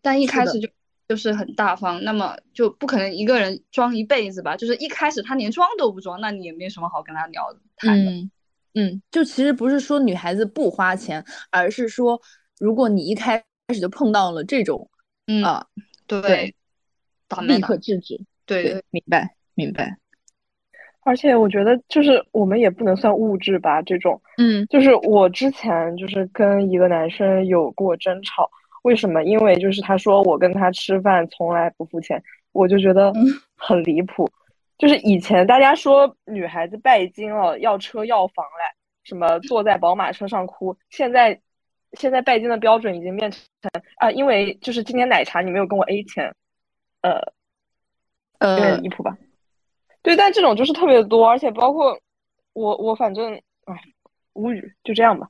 [0.01, 0.67] 但一开始就
[1.07, 4.57] 就是很大方，那么就不可能一个人装一辈子吧？
[4.57, 7.43] 就是一开始他连装都不装，那你也没什么好跟他聊
[7.77, 8.11] 谈的。
[8.73, 12.21] 嗯，就其实不是说女孩子不花钱，而是说
[12.59, 13.43] 如果你一开
[13.73, 14.89] 始就碰到了这种，
[15.27, 15.65] 嗯啊，
[16.05, 16.53] 对，
[17.41, 18.19] 立刻制止。
[18.45, 19.97] 对，明白，明白。
[21.01, 28.49] 而且我觉得，就是我们也不能算物质吧，这种，嗯，就是我之前就是跟一个男生有过争吵，
[28.83, 29.23] 为什么？
[29.23, 32.21] 因为就是他说我跟他吃饭从来不付钱，
[32.51, 33.13] 我就觉得
[33.55, 34.29] 很离谱。
[34.77, 41.39] 就是以前大家说女孩子拜金了，要车要房嘞，什么坐在宝马车上哭，现在
[41.93, 43.41] 现在拜金的标准已经变成
[43.97, 46.31] 啊，因为就是今天奶茶你没有跟我 A 钱，
[47.01, 47.19] 呃，
[48.39, 49.17] 有点离谱吧。
[50.03, 51.99] 对，但这种就是特别多，而且包括
[52.53, 53.33] 我，我反正
[53.65, 53.75] 哎，
[54.33, 55.27] 无语，就这样吧。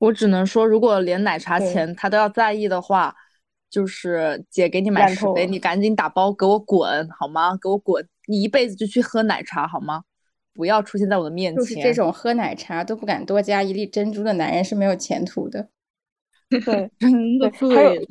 [0.00, 3.14] 我只能说，如果连奶茶钱他都要在意的话，
[3.70, 7.56] 就是姐给你买十杯，你赶紧打包给我滚好吗？
[7.62, 8.04] 给我滚！
[8.26, 10.02] 你一辈子就去喝奶茶好吗？
[10.54, 11.62] 不要出现在我的面前。
[11.62, 15.68] 就是这种喝奶茶都不敢多加一粒珍珠的男人是没有前途的。
[16.50, 17.76] 对，真的对。
[17.76, 18.02] 还有，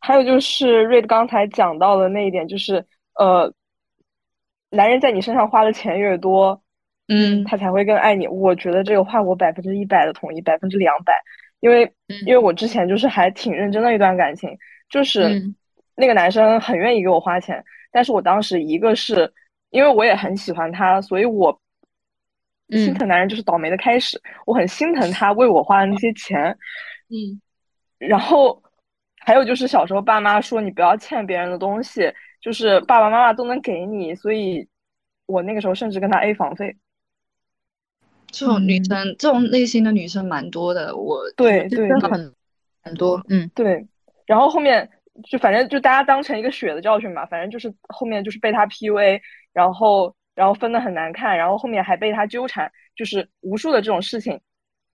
[0.00, 2.84] 还有就是瑞刚才讲到的那一点，就是
[3.18, 3.52] 呃。
[4.74, 6.61] 男人在你身上花的钱越多，
[7.14, 8.26] 嗯，他才会更爱你。
[8.26, 11.20] 我觉得这个话我百分之一百的同意，百分之两百。
[11.60, 11.92] 因为，
[12.26, 14.50] 因为我之前就是还挺认真的一段感情，
[14.88, 15.40] 就是
[15.94, 19.30] 那个男生很愿意给我花钱，但是我当时一个是
[19.70, 21.56] 因为我也很喜欢他，所以我
[22.70, 24.20] 心疼男人就是倒霉的开始。
[24.46, 26.50] 我很心疼他为我花的那些钱，
[27.10, 27.40] 嗯，
[27.98, 28.60] 然后
[29.20, 34.66] 还有就是小时候爸妈说你不要欠别人的东西，就是爸爸妈妈都能给你，所以
[35.26, 36.76] 我那个时候甚至跟他 A 房费。
[38.32, 40.96] 这种女生，这种类型的女生蛮多的。
[40.96, 42.34] 我对对很
[42.82, 43.86] 很多，嗯对。
[44.26, 44.88] 然后后面
[45.30, 49.20] 就反正就大家当成一个血的教训嘛，反正就是后面就是被他 PUA，
[49.52, 54.40] 然后然后分的很难看，然后后面还被他纠缠，就是无数的这种事情。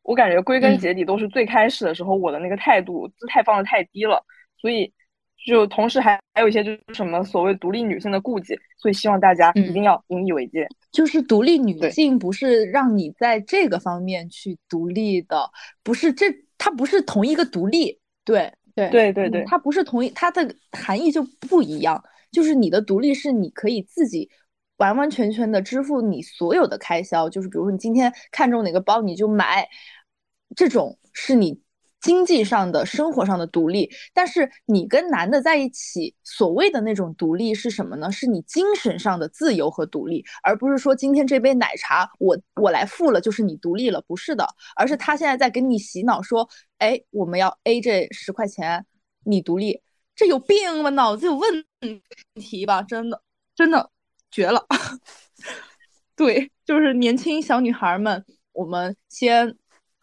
[0.03, 4.25] 我感觉归根结底都是最开始的时候我的那个态度姿态放的太低了，
[4.57, 4.93] 所以
[5.49, 10.69] 就同时还还有一些就是什么所谓独立女性的顾忌，所以希望大家一定要引以为戒。
[10.93, 15.51] 就是独立女性不是让你在这个方面去独立的，
[15.83, 16.27] 不是这
[16.59, 22.05] 它不是同一个独立，对对对对对，它不是同一，它的含义就不一样。
[22.31, 24.29] 就是你的独立是你可以自己
[24.77, 29.67] 完完全全的支付你所有的开销，就是比如说你今天看中哪个包你就买，
[30.55, 31.59] 这种是你。
[32.01, 38.11] 经济上的、生活上的独立，但是你跟男的在一起，所谓的那种独立是什么呢？
[38.13, 44.47] 是你精神上的自由和独立，而不是说今天这杯奶茶我我来付了就是你独立了，不是的，
[44.77, 48.87] 而是他现在在给你洗脑说，哎，我们要 A 这十块钱，
[49.25, 49.83] 你独立，
[50.15, 50.91] 这有病吗？
[50.91, 51.65] 脑子有问
[52.35, 52.81] 题吧？
[52.83, 53.21] 真的，
[53.57, 53.91] 真的
[54.31, 54.65] 绝了。
[56.15, 59.57] 对，就是年轻小女孩们，我们先。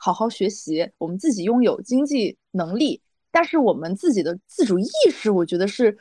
[0.06, 3.01] 好好学习，我们自己拥有经济能力，
[3.32, 5.97] 但是我们自己的自主意识，我觉得是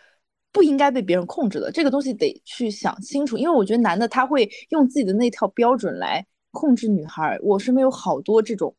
[0.52, 1.72] 不应该被别人控制的。
[1.72, 7.38] 这个东西得去想清楚，因为我觉得男的他会用自己的那套标准来控制女孩。
[7.40, 8.76] 我身边有好多这种，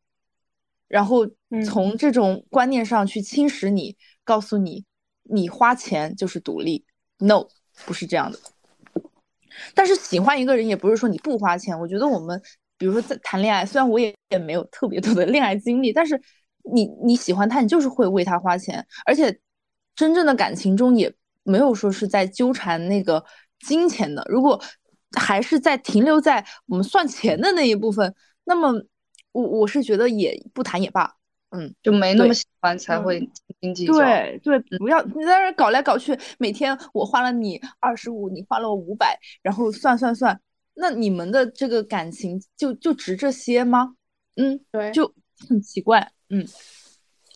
[0.87, 1.27] 然后
[1.65, 4.85] 从这种观念上去侵蚀你，告诉你
[5.23, 6.85] 你花钱就是独立
[7.17, 7.47] ，no，
[7.87, 8.37] 不是这样的。
[9.73, 12.39] 但是喜欢一个人也不是说你不花钱，我觉得我们。
[12.77, 16.19] 比如说在谈恋爱，虽然我也也没有特别多的恋爱经历，但是
[16.73, 19.39] 你你喜欢他，你就是会为他花钱，而且
[19.95, 21.13] 真正的感情中也
[21.43, 23.23] 没有说是在纠缠那个
[23.59, 24.25] 金钱的。
[24.29, 24.61] 如果
[25.17, 28.13] 还是在停留在我们算钱的那一部分，
[28.43, 28.73] 那么
[29.31, 31.15] 我我是觉得也不谈也罢，
[31.51, 33.29] 嗯，就没那么喜欢才会
[33.61, 40.37] 经济对对，不要你在那搞来搞去，每天我花了你二十五，你花了我五百，然后算算算。
[40.75, 43.95] 那你们的这个感情就就值这些吗？
[44.35, 45.11] 嗯，对，就
[45.47, 46.11] 很奇怪。
[46.29, 46.45] 嗯，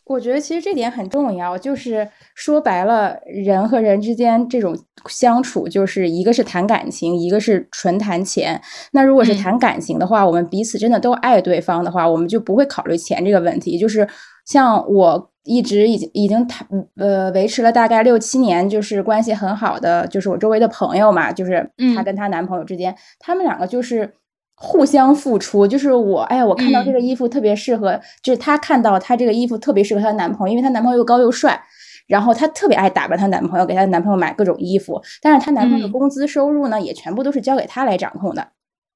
[0.06, 4.78] 我觉得其实这点很重要，就是说白了，人和人之间这种
[5.08, 8.62] 相处，就是一个是谈感情，一个是纯谈钱。
[8.92, 13.78] 那如果是谈感情的话，我们彼此真的都爱对方的话，我们就不会考虑钱这个问题。
[13.80, 14.08] 就是
[14.46, 15.32] 像我。
[15.50, 24.14] 一直已经已经谈呃维持了大概六七年，就是关系很好的，就是我周围的朋友嘛，就是她跟她男朋友之间，他们两个就是
[24.56, 25.66] 互相付出。
[25.66, 31.60] 就是我，哎呀，我看到这个衣服特别适合，就是她看到她这个衣服特别适合她男朋友，因为她男朋友又高又帅，
[32.08, 35.02] 然后她特别爱打扮她男朋友，给她男朋友买各种衣服。
[35.20, 38.50] 但是她男朋友的工资收入呢，也全部都是交给她来掌控的。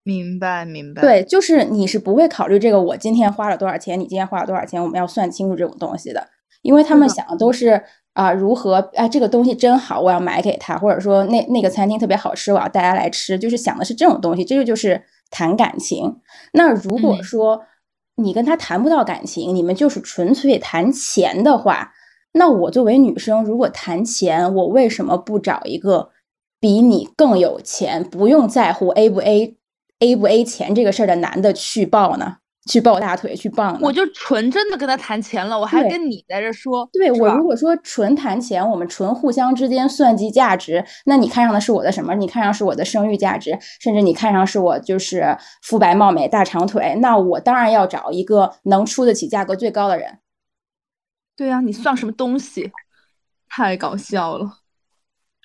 [0.06, 1.02] 明白，明白。
[1.02, 6.28] 对，就是你是不会考虑这个，我今天花了多少钱，你今天花了多少钱，我们要算清楚这种东西的。
[6.64, 7.80] 因为他们想的都是
[8.14, 16.20] 啊，如何哎，这个东西真好，我要买给他，或者说那那个餐厅特别好吃，我要带他来吃，就是想的是这种东西，这个就是谈感情。
[16.54, 17.62] 那如果说
[18.16, 21.92] 你跟他谈不到感情，你们就是纯粹谈钱的话，
[22.34, 26.10] 那我作为女生，如果谈钱，我为什么不找一个
[26.60, 29.58] 比你更有钱，不用在乎 A 不 A
[30.00, 32.38] A 不 A 钱这个事儿的男的去报呢？
[32.66, 36.88] 去抱大腿去傍，我就纯真的跟他谈钱了，我还跟你在这说。
[36.94, 42.16] 对我如果说纯谈钱，我们纯互相之间算计价值，那你看上的是我的什么？
[42.16, 50.20] 你看上是我的生育价值，甚至你看上是我就是肤白貌美大长腿，那我当然要找一个能出得起价格最高的人。
[51.36, 52.72] 对呀，你算什么东西？
[53.50, 54.60] 太搞笑了。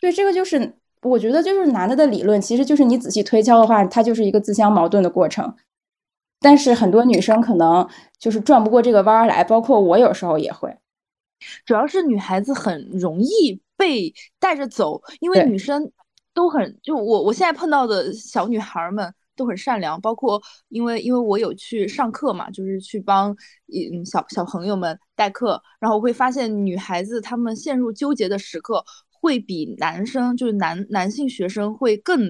[0.00, 5.56] 对，这个就是我觉得就是男的的理论，其实就是你仔细推敲的话，它就是一个自相矛盾的过程。
[6.40, 10.76] 但是很多女生可能就是转不过这个弯儿来，包括我有时候也会。
[11.64, 15.90] 主要是女孩子很容易被带着走，因为女生
[16.34, 23.30] 都很就我我现在碰到的小女孩们都很善良，包括因为因为我有去上课嘛，就是去帮
[23.72, 32.20] 嗯小小朋友们代课，然后我会发现女孩子她们陷入纠结的时刻会比男生就是男男性学生会更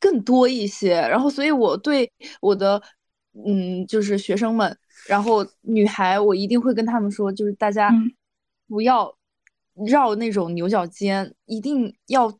[0.00, 2.10] 更多一些，然后所以我对
[2.40, 2.82] 我的。
[3.46, 4.76] 嗯，就是学生们，
[5.08, 7.90] 然后女孩，我一定会跟他们说，就是大家
[8.68, 9.16] 不要
[9.88, 12.32] 绕那种牛角尖，一定要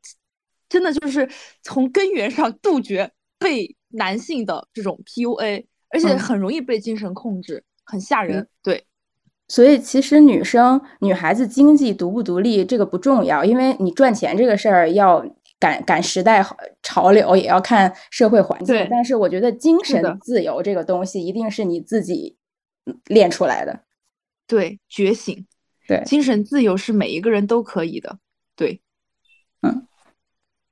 [0.68, 1.28] 真的就是
[1.62, 8.46] 从根源上杜绝被男性的这种 PUA，而且很容易被精神控制，很吓人。
[8.62, 8.84] 对，
[9.48, 15.24] 所以其实女生、女孩子经济独不独立这个不重要，因为你赚钱这个事儿要
[15.62, 16.44] 赶赶时代
[16.82, 18.74] 潮流，也要看社会环境。
[18.90, 22.36] 但是我觉得精神自由这个东西一定是你自己
[23.06, 23.84] 练出来的。
[24.48, 25.46] 对，觉醒。
[25.86, 28.18] 对，精神自由是每一个人都可以的。
[28.56, 28.80] 对，
[29.60, 29.86] 嗯。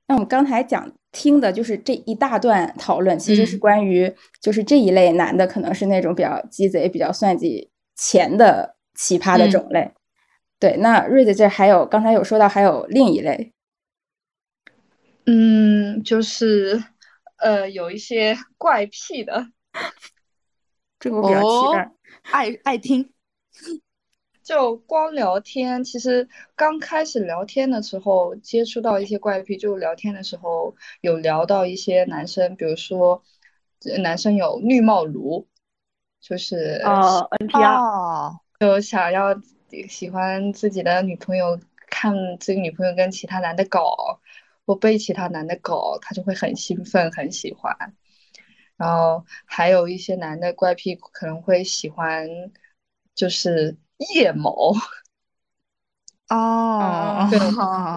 [0.07, 9.93] 那我们刚才讲听的就是这一大段讨论，其实是关于就是这一类男的可能是那种比较鸡贼、比较算计钱的奇葩的种类。
[10.59, 13.53] 对，那瑞子这还有刚才有说到还有另一类，
[15.25, 16.83] 嗯，就是
[17.37, 19.47] 呃有一些怪癖的，
[20.99, 21.91] 这个我比较期待，
[22.31, 23.11] 爱爱听。
[24.43, 33.23] 就光聊天，其实刚开始聊天的时候接触到一些怪癖，就聊天的时候有聊到一些男生，比如说
[34.01, 35.47] 男生有绿帽奴，
[36.19, 39.39] 就是哦 NPR，就想要
[39.87, 44.19] 喜欢自己的女朋友，看自己女朋友跟其他男的搞，
[44.65, 47.75] 或被其他男的搞，他就会很兴奋，很喜欢。
[48.77, 52.27] 然后还有一些男的怪癖，可能会喜欢，
[53.15, 53.77] 就是。
[54.15, 54.73] 腋毛，
[56.27, 57.37] 哦，对，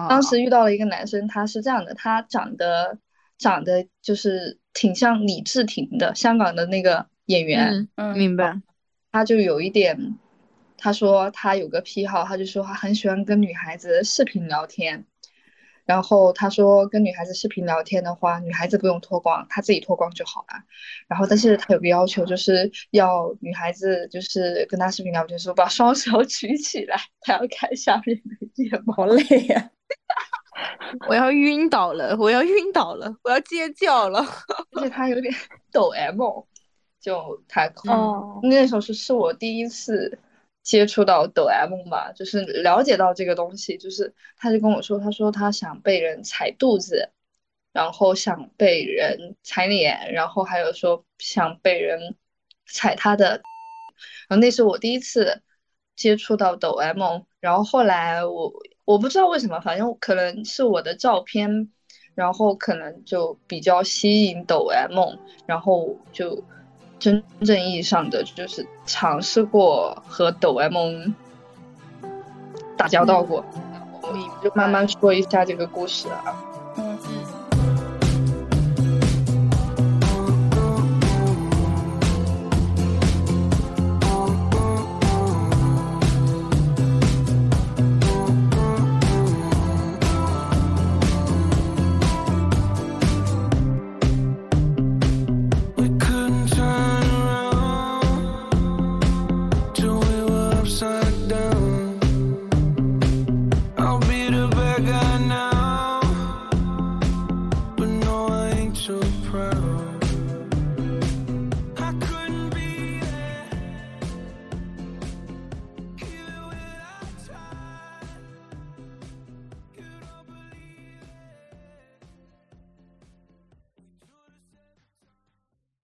[0.07, 2.99] 当时遇到了一个男生，他是这样的，他长得
[3.39, 8.61] 长得就是挺像李治廷的，香港的那个演员，嗯，明白，
[9.11, 10.15] 他就有一点，
[10.77, 15.07] 他说他有个癖好，他就说他很喜欢跟女孩子视频聊天。
[15.85, 20.63] 然后他说，跟女孩子视频聊天的话，女孩子不用脱光，他自己脱光就好了。
[21.07, 28.95] 然后，但是他有个要求，就是要女孩子就是跟他视频聊天的时候把双手 举起来，他要看下面的睫毛。
[28.95, 29.69] 好累呀！
[31.07, 34.25] 我要晕倒了，我要晕倒了，我要尖叫了。
[34.71, 35.31] 而且他有点
[35.71, 36.19] 抖 M，
[36.99, 40.17] 就他哦，那时候是是我第一次。
[40.65, 47.11] 接触到抖 M 吧，就是了解到这个东西，就是他就跟我说，他说他想被人踩肚子，
[47.71, 52.15] 然后想被人踩脸，然后还有说想被人
[52.65, 53.45] 踩他的，
[54.27, 55.43] 然后那是我第一次
[55.95, 56.99] 接触到抖 M，
[57.39, 58.51] 然后后来我
[58.85, 61.71] 我不知道为什么，反正可能是我的照片，
[62.15, 64.97] 然后可能就比较吸引抖 M，
[65.45, 66.43] 然后就。
[67.05, 70.73] 真正意义上的就是尝试过和抖 M
[72.75, 73.45] 打交道过，
[74.11, 76.33] 你就慢慢说一下这个故事啊。